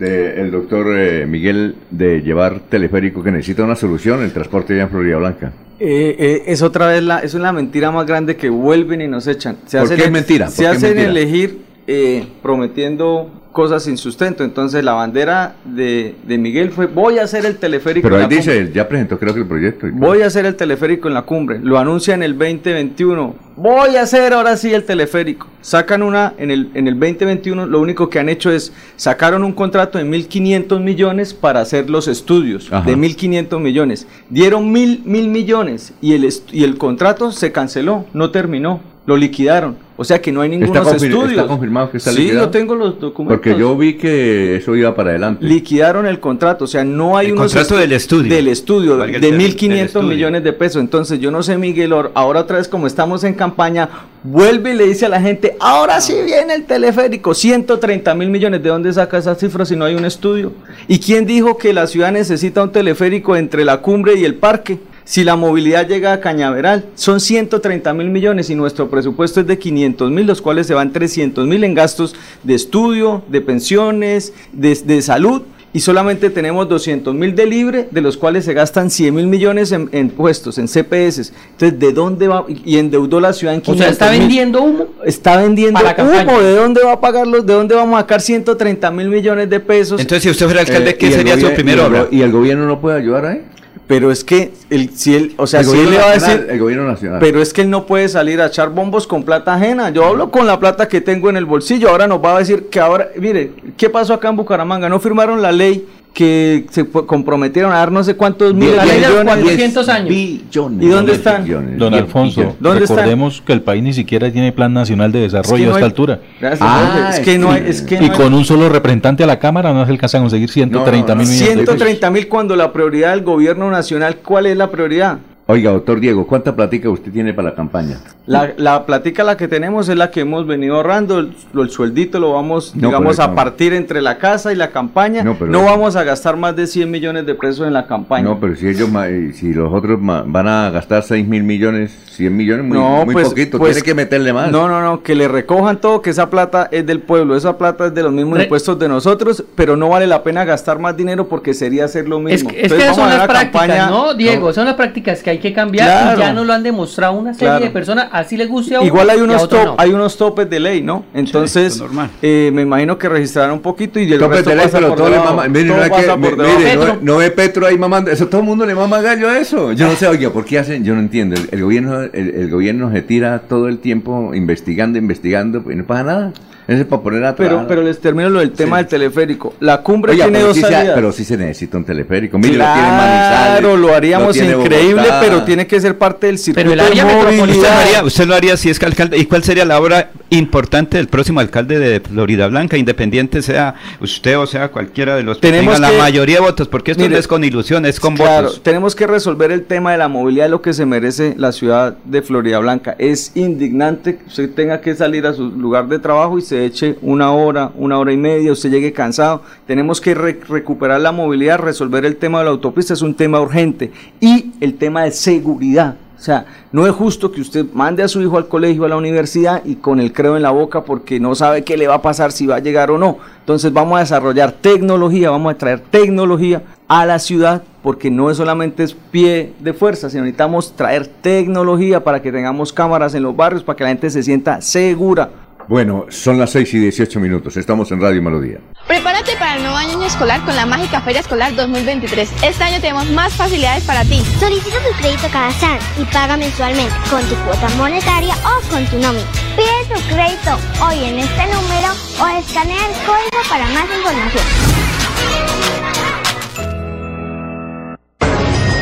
[0.00, 4.88] del doctor eh, Miguel de llevar teleférico que necesita una solución el transporte allá en
[4.88, 5.52] Florida Blanca.
[5.78, 9.26] Eh, eh, es otra vez la, es una mentira más grande que vuelven y nos
[9.26, 9.58] echan.
[9.66, 10.48] Se ¿Por hacen, qué es mentira?
[10.48, 11.10] Se ¿Por qué es hacen mentira?
[11.10, 14.44] elegir eh, prometiendo cosas sin sustento.
[14.44, 18.04] Entonces la bandera de, de Miguel fue voy a hacer el teleférico.
[18.06, 18.68] Pero en ahí la dice, cumbre".
[18.68, 19.88] él ya presentó creo que el proyecto.
[19.88, 19.90] y.
[19.90, 21.58] Voy a hacer el teleférico en la cumbre.
[21.60, 23.34] Lo anuncia en el 2021.
[23.56, 25.48] Voy a hacer ahora sí el teleférico.
[25.62, 27.66] Sacan una en el, en el 2021.
[27.66, 32.06] Lo único que han hecho es sacaron un contrato de 1.500 millones para hacer los
[32.06, 32.72] estudios.
[32.72, 32.88] Ajá.
[32.88, 34.06] De 1.500 millones.
[34.28, 38.06] Dieron mil, mil millones y el, y el contrato se canceló.
[38.14, 38.89] No terminó.
[39.10, 39.74] Lo liquidaron.
[39.96, 41.30] O sea que no hay ningunos ¿Está, estudios.
[41.32, 42.46] está confirmado que está Sí, liquidado?
[42.46, 43.36] yo tengo los documentos.
[43.44, 45.44] Porque yo vi que eso iba para adelante.
[45.44, 48.32] Liquidaron el contrato, o sea, no hay El unos contrato del estudio.
[48.32, 50.08] Del estudio, de término, 1.500 del estudio.
[50.08, 50.80] millones de pesos.
[50.80, 53.88] Entonces, yo no sé, Miguel, or- ahora otra vez como estamos en campaña,
[54.22, 58.62] vuelve y le dice a la gente, ahora sí viene el teleférico, 130 mil millones.
[58.62, 60.52] ¿De dónde saca esas cifras si no hay un estudio?
[60.86, 64.78] ¿Y quién dijo que la ciudad necesita un teleférico entre la cumbre y el parque?
[65.04, 69.58] Si la movilidad llega a Cañaveral, son 130 mil millones y nuestro presupuesto es de
[69.58, 72.14] 500 mil, los cuales se van 300 mil en gastos
[72.44, 75.42] de estudio, de pensiones, de, de salud.
[75.72, 79.70] Y solamente tenemos 200 mil de libre, de los cuales se gastan 100 mil millones
[79.70, 81.32] en, en puestos, en CPS.
[81.52, 82.44] Entonces, ¿de dónde va?
[82.64, 84.18] Y endeudó la ciudad en O sea, está 500.000.
[84.18, 84.86] vendiendo humo.
[85.04, 86.24] Está vendiendo Para campaña.
[86.28, 86.40] humo.
[86.40, 87.46] ¿De dónde va a pagarlos?
[87.46, 90.00] ¿De dónde vamos a sacar 130 mil millones de pesos?
[90.00, 92.08] Entonces, si usted fuera alcalde, Eh, ¿qué sería su el obra?
[92.10, 93.42] ¿Y el gobierno no puede ayudar ahí?
[93.90, 96.46] Pero es que, el, si él, o sea, El si él le va a decir,
[96.48, 97.18] el gobierno nacional.
[97.18, 99.90] pero es que él no puede salir a echar bombos con plata ajena.
[99.90, 101.88] Yo hablo con la plata que tengo en el bolsillo.
[101.88, 104.88] Ahora nos va a decir que ahora, mire, ¿qué pasó acá en Bucaramanga?
[104.88, 109.24] No firmaron la ley que se fue- comprometieron a dar no sé cuántos los millones.
[109.24, 110.10] 400 años.
[110.12, 110.40] ¿Y
[110.88, 111.46] dónde están?
[111.78, 112.96] Don Alfonso, ¿Dónde están?
[112.98, 115.76] recordemos que el país ni siquiera tiene plan nacional de desarrollo Es que no a
[115.76, 116.20] hay- esta altura.
[116.40, 117.10] Gracias, Jorge.
[117.10, 119.72] Es que no hay- es que y hay- con un solo representante a la Cámara
[119.72, 121.74] no se alcanza a conseguir 130 mil millones de pesos.
[121.76, 125.18] 130 mil cuando la prioridad del gobierno nacional, ¿cuál es la prioridad?
[125.50, 127.98] Oiga, doctor Diego, ¿cuánta platica usted tiene para la campaña?
[128.26, 132.20] La, la platica la que tenemos es la que hemos venido ahorrando, el, el sueldito
[132.20, 133.34] lo vamos, No, digamos, a no.
[133.34, 135.24] partir entre la casa y la campaña.
[135.24, 138.22] No, vamos a gastar más de 100 millones de pesos en la campaña.
[138.22, 142.36] No, pero si ellos, eh, si los otros van a gastar 6 mil millones, 100
[142.36, 144.52] millones, muy, No, muy pues- poquito, pues- tiene que meterle más.
[144.52, 147.86] No, no, no, que le recojan todo, que esa plata es del pueblo, esa plata
[147.86, 150.96] es de los mismos Re- impuestos de nosotros, pero no vale la pena gastar más
[150.96, 152.50] dinero porque sería hacer lo Es mismo.
[152.50, 154.52] que, es que son las prácticas, campaña- ¿no, Diego?
[154.52, 156.18] Son las prácticas que hay que cambiar Claro.
[156.18, 157.64] y ya nos lo han demostrado una serie Claro.
[157.64, 159.74] de personas, así le guste a uno Igual hay y a unos, otro top- no.
[159.78, 161.04] hay unos topes de ley, ¿no?
[161.14, 161.82] Entonces,
[162.22, 164.88] eh, me imagino que registrarán un poquito y el Tope resto de ley, pasa pero
[164.90, 167.78] por todo le mama- mire, Todo no, que- por mire, no, no ve Petro ahí
[167.78, 169.72] mamando, eso todo el mundo le mama gallo a eso.
[169.72, 170.84] Yo no sé, oiga, ¿por qué hacen?
[170.84, 171.36] Yo no entiendo.
[171.36, 175.84] El, el gobierno el, el gobierno se tira todo el tiempo investigando, investigando, y no
[175.84, 176.32] pasa nada.
[176.70, 177.68] Eso es para poner a pero, trabajar.
[177.68, 179.54] pero les termino lo del tema del teleférico.
[179.58, 182.38] La cumbre Oiga, tiene pero dos sí, se, pero sí se necesita un teleférico.
[182.38, 185.20] Mire, lo tiene Claro, lo haríamos tiene increíble, Bogotá.
[185.20, 188.26] pero tiene que ser parte del circuito el área de metropolitana- ¿Usted lo, haría, usted
[188.26, 189.18] lo haría si es que alcalde.
[189.18, 194.38] ¿Y cuál sería la obra importante del próximo alcalde de Florida Blanca, independiente sea usted
[194.38, 196.68] o sea cualquiera de los que Tenemos tengan que- la mayoría de votos?
[196.68, 198.62] Porque esto Mire, no es con ilusión, es con Claro, votos.
[198.62, 202.22] tenemos que resolver el tema de la movilidad, lo que se merece la ciudad de
[202.22, 202.94] Florida Blanca.
[202.98, 206.98] Es indignante que usted tenga que salir a su lugar de trabajo y se eche
[207.02, 209.42] una hora, una hora y media, usted llegue cansado.
[209.66, 213.40] Tenemos que re- recuperar la movilidad, resolver el tema de la autopista, es un tema
[213.40, 213.92] urgente.
[214.20, 215.96] Y el tema de seguridad.
[216.16, 218.98] O sea, no es justo que usted mande a su hijo al colegio, a la
[218.98, 222.02] universidad y con el creo en la boca porque no sabe qué le va a
[222.02, 223.16] pasar, si va a llegar o no.
[223.38, 228.36] Entonces vamos a desarrollar tecnología, vamos a traer tecnología a la ciudad porque no es
[228.36, 233.34] solamente es pie de fuerza, sino necesitamos traer tecnología para que tengamos cámaras en los
[233.34, 235.30] barrios, para que la gente se sienta segura.
[235.70, 237.56] Bueno, son las 6 y 18 minutos.
[237.56, 238.58] Estamos en Radio Melodía.
[238.88, 242.28] Prepárate para el nuevo año escolar con la Mágica Feria Escolar 2023.
[242.42, 244.20] Este año tenemos más facilidades para ti.
[244.40, 248.98] Solicita tu crédito cada SAN y paga mensualmente con tu cuota monetaria o con tu
[248.98, 249.24] nómina.
[249.54, 254.44] Pide tu crédito hoy en este número o escanea el código para más información.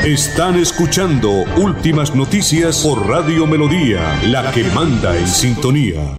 [0.06, 6.18] Están escuchando Últimas Noticias por Radio Melodía, la que manda en sintonía.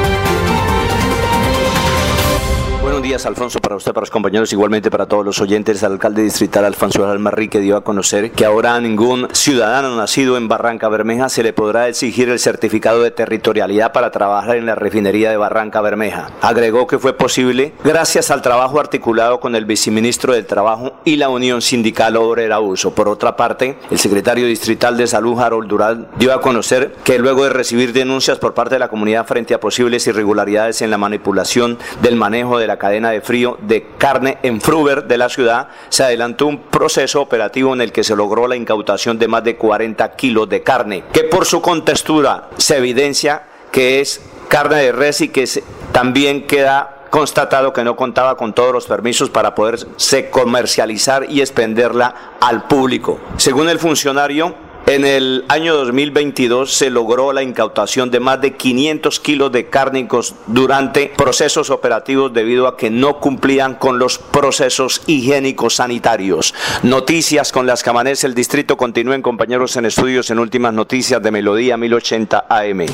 [3.01, 5.81] Buenos días, Alfonso, para usted, para los compañeros, igualmente para todos los oyentes.
[5.81, 10.47] El alcalde distrital Alfonso Almarrique dio a conocer que ahora a ningún ciudadano nacido en
[10.47, 15.31] Barranca Bermeja se le podrá exigir el certificado de territorialidad para trabajar en la refinería
[15.31, 16.29] de Barranca Bermeja.
[16.41, 21.29] Agregó que fue posible gracias al trabajo articulado con el viceministro del Trabajo y la
[21.29, 22.93] Unión Sindical Obrera Uso.
[22.93, 27.45] Por otra parte, el secretario distrital de Salud, Harold Dural, dio a conocer que luego
[27.45, 31.79] de recibir denuncias por parte de la comunidad frente a posibles irregularidades en la manipulación
[32.03, 36.03] del manejo de la cadena de frío de carne en Fruber de la ciudad, se
[36.03, 40.15] adelantó un proceso operativo en el que se logró la incautación de más de 40
[40.15, 45.29] kilos de carne, que por su contextura se evidencia que es carne de res y
[45.29, 45.47] que
[45.91, 52.37] también queda constatado que no contaba con todos los permisos para poderse comercializar y expenderla
[52.39, 53.19] al público.
[53.37, 54.55] Según el funcionario,
[54.87, 60.35] en el año 2022 se logró la incautación de más de 500 kilos de cárnicos
[60.47, 66.53] durante procesos operativos debido a que no cumplían con los procesos higiénicos sanitarios.
[66.83, 68.77] Noticias con las que amanece el distrito.
[68.77, 72.85] Continúen compañeros en estudios en últimas noticias de Melodía 1080 AM.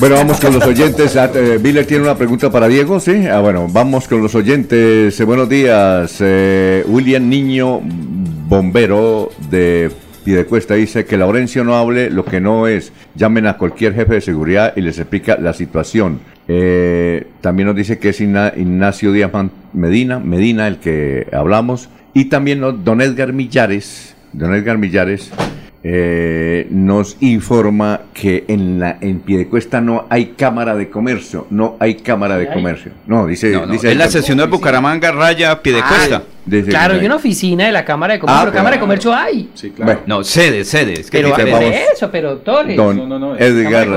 [0.00, 1.16] Bueno, vamos con los oyentes.
[1.16, 3.26] Ah, eh, Miller tiene una pregunta para Diego, ¿sí?
[3.26, 5.18] Ah, bueno, vamos con los oyentes.
[5.18, 6.18] Eh, buenos días.
[6.20, 12.92] Eh, William Niño, bombero de Piedecuesta, dice que Laurencio no hable lo que no es.
[13.14, 16.20] Llamen a cualquier jefe de seguridad y les explica la situación.
[17.40, 19.32] también nos dice que es Ignacio Díaz
[19.72, 21.88] Medina, Medina el que hablamos.
[22.14, 25.30] Y también don Edgar Millares, don Edgar Millares
[25.84, 31.94] eh, nos informa que en la en Piedecuesta no hay cámara de comercio, no hay
[31.94, 32.90] cámara de comercio.
[33.06, 36.24] No, dice, dice en la sesión de Bucaramanga raya Piedecuesta.
[36.68, 39.50] Claro, hay una oficina de la Cámara de Comercio, ah, Cámara de Comercio hay.
[39.54, 40.00] Sí, claro.
[40.06, 41.00] no, sede, sede.
[41.00, 42.76] Es que pero eso, pero doctores.
[42.76, 43.88] Don no, no, no, Edgar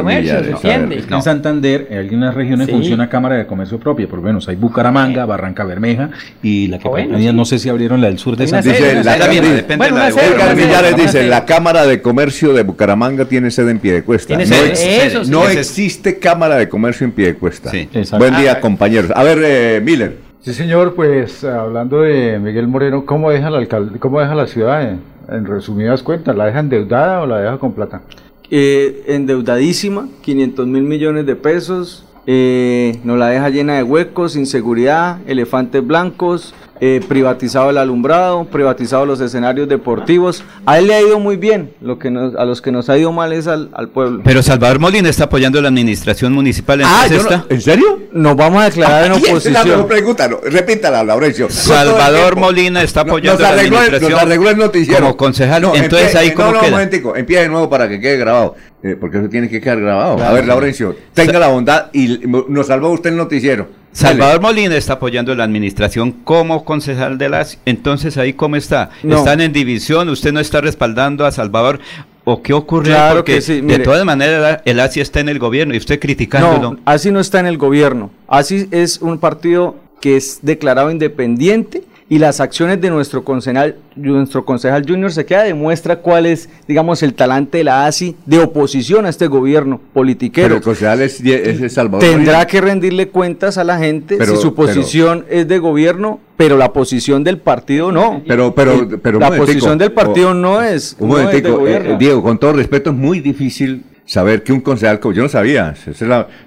[0.64, 5.26] En Santander, en algunas regiones funciona Cámara de Comercio propia, por lo menos hay Bucaramanga,
[5.26, 6.10] Barranca Bermeja
[6.42, 8.98] y la que bueno, no sé si abrieron la del sur de Santander.
[8.98, 14.38] Edgar Millares dice, la Cámara de Comercio de Bucaramanga tiene sede en Piedecuesta.
[14.38, 17.72] No, no existe Cámara de Comercio en Piedecuesta.
[17.72, 17.88] Sí.
[18.18, 19.12] Buen día, ah, compañeros.
[19.16, 20.31] A ver, eh, Miller.
[20.44, 24.98] Sí, señor, pues hablando de Miguel Moreno, ¿cómo deja el alcalde, cómo deja la ciudad
[25.30, 26.36] en, resumidas cuentas?
[26.36, 28.02] ¿La deja endeudada o la deja con plata?
[28.50, 35.20] Eh, endeudadísima, 500 mil millones de pesos, eh, nos la deja llena de huecos, inseguridad,
[35.28, 40.44] elefantes blancos, eh, privatizado el alumbrado, privatizado los escenarios deportivos.
[40.66, 43.12] A él le ha ido muy bien, lo que a los que nos ha ido
[43.12, 44.22] mal es al, pueblo.
[44.24, 46.82] Pero Salvador Molina está apoyando la administración municipal.
[46.84, 47.06] Ah,
[47.50, 48.00] ¿en serio?
[48.12, 49.56] Nos vamos a declarar en oposición.
[49.58, 51.52] Es la pregunta, repítala, Laurencio.
[51.52, 54.12] Salvador Molina está apoyando la administración.
[54.14, 55.02] Nos arregló el noticiero.
[55.02, 55.64] Como concejal.
[55.76, 58.56] Entonces ahí como no, no, un empieza de nuevo para que quede grabado.
[58.82, 60.18] Eh, porque eso tiene que quedar grabado.
[60.24, 63.81] a ver, Laurencio, tenga la bondad y nos salvó usted el noticiero.
[63.92, 68.90] Salvador Molina está apoyando la administración como concejal de la Entonces, ¿ahí cómo está?
[69.04, 70.10] ¿Están en división?
[70.10, 71.80] ¿Usted no está respaldando a Salvador?
[72.24, 72.96] ¿O qué ocurre?
[73.12, 76.74] Porque de todas maneras el ASI está en el gobierno y usted criticándolo.
[76.74, 78.12] No, ASI no está en el gobierno.
[78.28, 84.44] ASI es un partido que es declarado independiente y las acciones de nuestro concejal, nuestro
[84.44, 89.06] concejal Junior se queda demuestra cuál es, digamos, el talante de la ASI de oposición
[89.06, 90.48] a este gobierno politiquero.
[90.48, 92.06] Pero el concejal es, es Salvador.
[92.06, 96.74] Tendrá que rendirle cuentas a la gente si su posición es de gobierno, pero la
[96.74, 98.22] posición del partido no.
[98.28, 100.98] Pero, pero, pero la posición del partido no es.
[101.00, 105.24] Un momentico, eh, Diego, con todo respeto, es muy difícil saber que un concejal, yo
[105.24, 105.74] no sabía,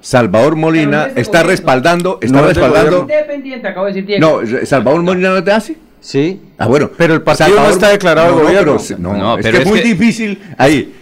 [0.03, 3.01] Salvador Molina está respaldando, está respaldando.
[3.01, 5.77] Independiente, acabo de decir No, Salvador Molina no te hace.
[5.99, 6.43] Sí.
[6.59, 6.91] Ah, bueno.
[6.99, 8.77] Pero el partido no está declarado gobierno.
[8.99, 10.95] no, no, es que es muy difícil ahí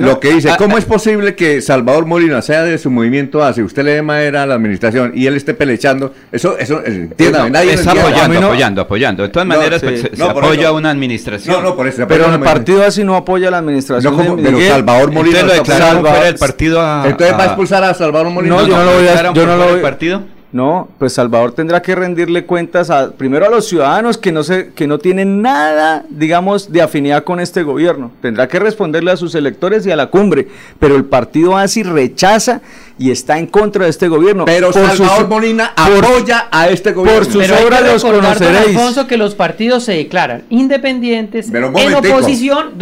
[0.00, 3.84] lo que dice, ¿cómo es posible que Salvador Molina sea de su movimiento ACE, usted
[3.84, 6.12] le dé madera a la administración y él esté pelechando?
[6.30, 9.22] Eso, eso, entienda, nadie está apoyando, apoyando, apoyando.
[9.24, 11.56] De todas maneras, pues, se, apoya a una administración.
[11.56, 12.06] No, no, por eso.
[12.06, 14.16] Pero el partido así no apoya a la administración.
[14.16, 15.40] No, pero Salvador Molina.
[15.40, 18.56] Entonces lo fuera del partido Entonces va a expulsar a Salvador Molina.
[18.56, 19.32] No, yo no lo voy a.
[19.32, 19.80] Yo no lo voy.
[19.80, 20.35] partido?
[20.56, 24.68] No, pues Salvador tendrá que rendirle cuentas a, primero a los ciudadanos que no, se,
[24.72, 28.10] que no tienen nada, digamos, de afinidad con este gobierno.
[28.22, 30.48] Tendrá que responderle a sus electores y a la cumbre.
[30.80, 32.62] Pero el partido ASI rechaza
[32.98, 34.44] y está en contra de este gobierno.
[34.44, 37.22] Pero Salvador Molina apoya a este gobierno.
[37.22, 38.76] Por sus obras los conoceréis.
[38.76, 42.74] Alfonso, que los partidos se declaran independientes, en oposición,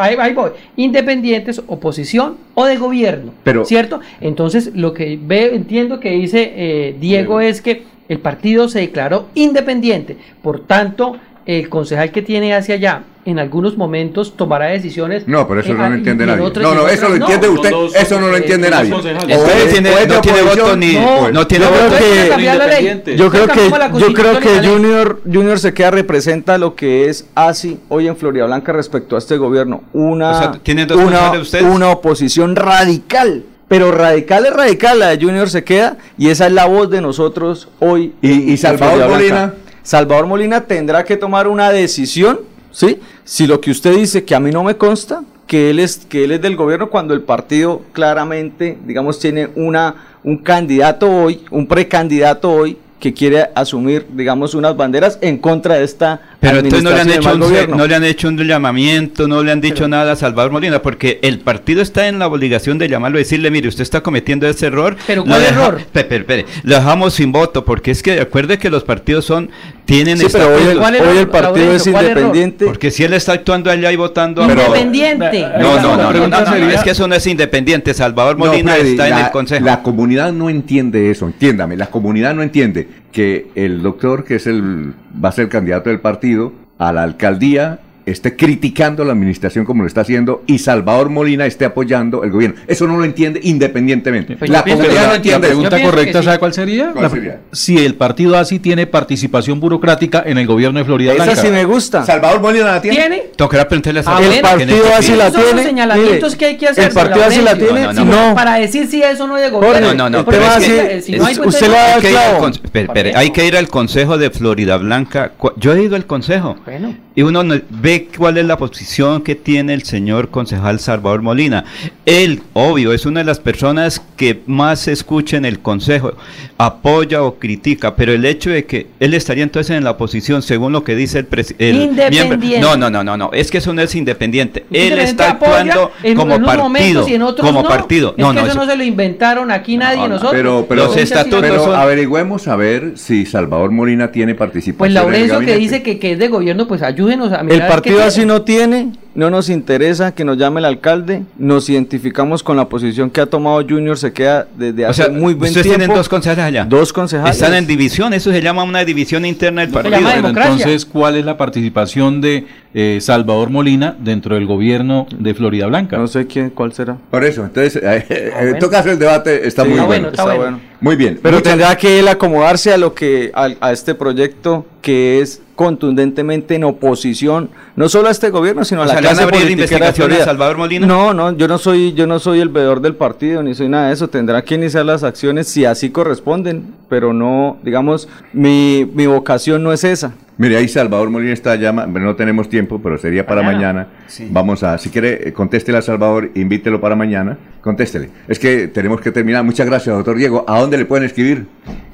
[0.00, 4.00] ahí, voy, independientes, oposición o de gobierno, Pero, ¿cierto?
[4.20, 9.28] Entonces, lo que ve, entiendo que dice eh, Diego es que el partido se declaró
[9.34, 11.18] independiente, por tanto,
[11.48, 15.26] el concejal que tiene hacia allá en algunos momentos tomará decisiones.
[15.26, 16.50] No, pero eso en- no lo entiende nadie.
[16.60, 17.52] No, no, eso lo entiende no.
[17.54, 17.72] usted,
[18.02, 18.92] eso no lo entiende nadie.
[18.92, 20.98] O no tiene voto ni-
[21.32, 23.16] no tiene Yo voto.
[23.16, 24.66] Yo creo que, yo creo que.
[24.68, 29.18] Junior, Junior se queda representa lo que es ASI hoy en Florida Blanca respecto a
[29.18, 29.84] este gobierno.
[29.94, 33.44] Una, O sea, ¿tiene dos una, oposición radical.
[33.68, 37.00] Pero radical es radical, la de Junior se queda y esa es la voz de
[37.02, 38.12] nosotros hoy.
[38.22, 39.18] ¿Y- Salvador Florida Blanca.
[39.18, 39.67] Molina?
[39.88, 42.40] Salvador Molina tendrá que tomar una decisión,
[42.70, 43.00] ¿sí?
[43.24, 46.24] Si lo que usted dice que a mí no me consta, que él es que
[46.24, 49.94] él es del gobierno cuando el partido claramente, digamos, tiene una
[50.24, 55.84] un candidato hoy, un precandidato hoy que quiere asumir, digamos, unas banderas en contra de
[55.84, 59.42] esta Pero entonces no le han hecho un, no le han hecho un llamamiento, no
[59.42, 62.88] le han dicho nada a Salvador Molina, porque el partido está en la obligación de
[62.88, 64.96] llamarlo y decirle, mire, usted está cometiendo ese error.
[65.06, 65.80] Pero ¿cuál deja- error?
[65.92, 69.50] Pe- pe- pe- lo dejamos sin voto, porque es que acuerde que los partidos son,
[69.84, 70.80] tienen Sí, pero hoy el, estatutos.
[70.80, 72.64] ¿Cuál error, hoy el partido es independiente.
[72.66, 75.42] Porque si él está actuando allá y votando a Independiente.
[75.60, 77.92] No, no, no, no, no, no, es que eso no es independiente.
[77.94, 79.64] Salvador No, Molina Freddy, está en la, el consejo.
[79.64, 82.86] La comunidad no entiende eso, entiéndame, la comunidad no entiende
[83.18, 87.80] que el doctor, que es el, va a ser candidato del partido a la alcaldía,
[88.10, 92.56] esté criticando la administración como lo está haciendo y Salvador Molina esté apoyando el gobierno.
[92.66, 94.36] Eso no lo entiende independientemente.
[94.36, 96.24] Pues la la- entiende La pregunta correcta, sí.
[96.24, 96.90] ¿sabe cuál sería?
[96.92, 97.40] ¿Cuál La- sería?
[97.52, 101.42] Si el partido así tiene participación burocrática en el gobierno de Florida Esa Blanca.
[101.42, 102.04] sí me gusta.
[102.04, 102.96] Salvador Molina la tiene.
[102.96, 103.22] ¿Tiene?
[103.36, 104.32] Tocará preguntarle a Salvador.
[104.34, 105.62] el partido así la son tiene.
[105.64, 106.88] señalamientos que hay que hacer.
[106.88, 107.80] El partido así la tiene.
[107.82, 108.34] No, no, No, no.
[108.34, 109.94] Para decir si eso no es de gobierno.
[109.94, 112.44] No, no, no, usted le tema- da Hay que, ir al clavo.
[112.46, 115.32] conse- espere, espere, hay que ir al consejo de Florida Blanca.
[115.56, 116.94] Yo he ido al consejo Bueno.
[117.14, 117.60] y uno no-
[118.06, 121.64] cuál es la posición que tiene el señor concejal Salvador Molina.
[122.06, 126.12] Él, obvio, es una de las personas que más se escucha en el consejo,
[126.56, 130.72] apoya o critica, pero el hecho de que él estaría entonces en la oposición, según
[130.72, 131.84] lo que dice el presidente.
[131.84, 132.60] Independiente.
[132.60, 134.64] No, no, no, no, no, es que eso no es independiente.
[134.72, 136.62] Él está actuando en, como en partido.
[136.64, 137.68] momentos y en otros como no.
[137.68, 138.14] partido.
[138.16, 140.32] Es No, que no, eso eso- no se lo inventaron aquí nadie no, nosotros.
[140.32, 144.78] Pero, pero, Los estatutos pero son- averigüemos a ver si Salvador Molina tiene participación.
[144.78, 147.68] Pues Laurencio que dice que, que es de gobierno, pues ayúdenos a El mirar.
[147.88, 152.56] Partido así no tiene, no nos interesa que nos llame el alcalde, nos identificamos con
[152.56, 155.64] la posición que ha tomado Junior, se queda desde O hace sea, muy buen ustedes
[155.66, 155.78] tiempo.
[155.80, 156.64] tienen dos concejales allá.
[156.64, 157.34] Dos concejales.
[157.36, 159.98] Están en división, eso se llama una división interna del se partido.
[160.00, 165.34] llama Pero entonces, ¿cuál es la participación de eh, Salvador Molina dentro del gobierno de
[165.34, 165.96] Florida Blanca?
[165.98, 166.96] No sé quién, cuál será.
[167.10, 168.76] Por eso, entonces, eh, eh, Ah, bueno.
[168.78, 170.02] hacer el debate, está Sí, muy está bueno.
[170.02, 170.60] bueno, está bueno.
[170.80, 171.18] Muy bien.
[171.20, 175.42] Pero Muchas- tendrá que él acomodarse a lo que a, a este proyecto que es
[175.56, 179.20] contundentemente en oposición, no solo a este gobierno, sino a la sea, ¿le van a
[179.20, 180.24] clase abrir investigación a.
[180.24, 180.86] Salvador Molina?
[180.86, 183.88] No, no, yo no soy yo no soy el veedor del partido ni soy nada
[183.88, 189.06] de eso, tendrá que iniciar las acciones si así corresponden, pero no, digamos, mi, mi
[189.06, 190.12] vocación no es esa.
[190.40, 193.88] Mire, ahí Salvador Molina está llama, no tenemos tiempo, pero sería para mañana.
[194.16, 194.30] Mañana.
[194.32, 198.08] Vamos a, si quiere, eh, contéstele a Salvador, invítelo para mañana, contéstele.
[198.28, 199.42] Es que tenemos que terminar.
[199.42, 200.44] Muchas gracias, doctor Diego.
[200.46, 201.46] ¿A dónde le pueden escribir?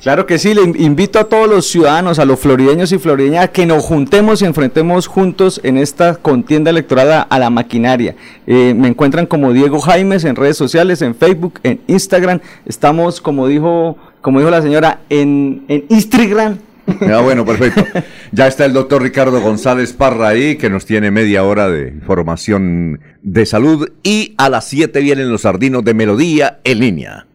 [0.03, 3.45] Claro que sí, le in- invito a todos los ciudadanos, a los florideños y florideñas,
[3.45, 8.15] a que nos juntemos y enfrentemos juntos en esta contienda electoral a, a la maquinaria.
[8.47, 12.41] Eh, me encuentran como Diego Jaimes en redes sociales, en Facebook, en Instagram.
[12.67, 16.59] Estamos, como dijo, como dijo la señora, en, en Instagram.
[17.01, 17.85] Ah, bueno, perfecto.
[18.33, 23.01] Ya está el doctor Ricardo González Parra ahí, que nos tiene media hora de información
[23.23, 23.91] de salud.
[24.03, 27.27] Y a las 7 vienen los sardinos de Melodía en línea.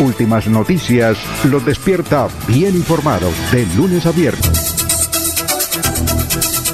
[0.00, 4.79] Últimas noticias los despierta bien informados de lunes a viernes.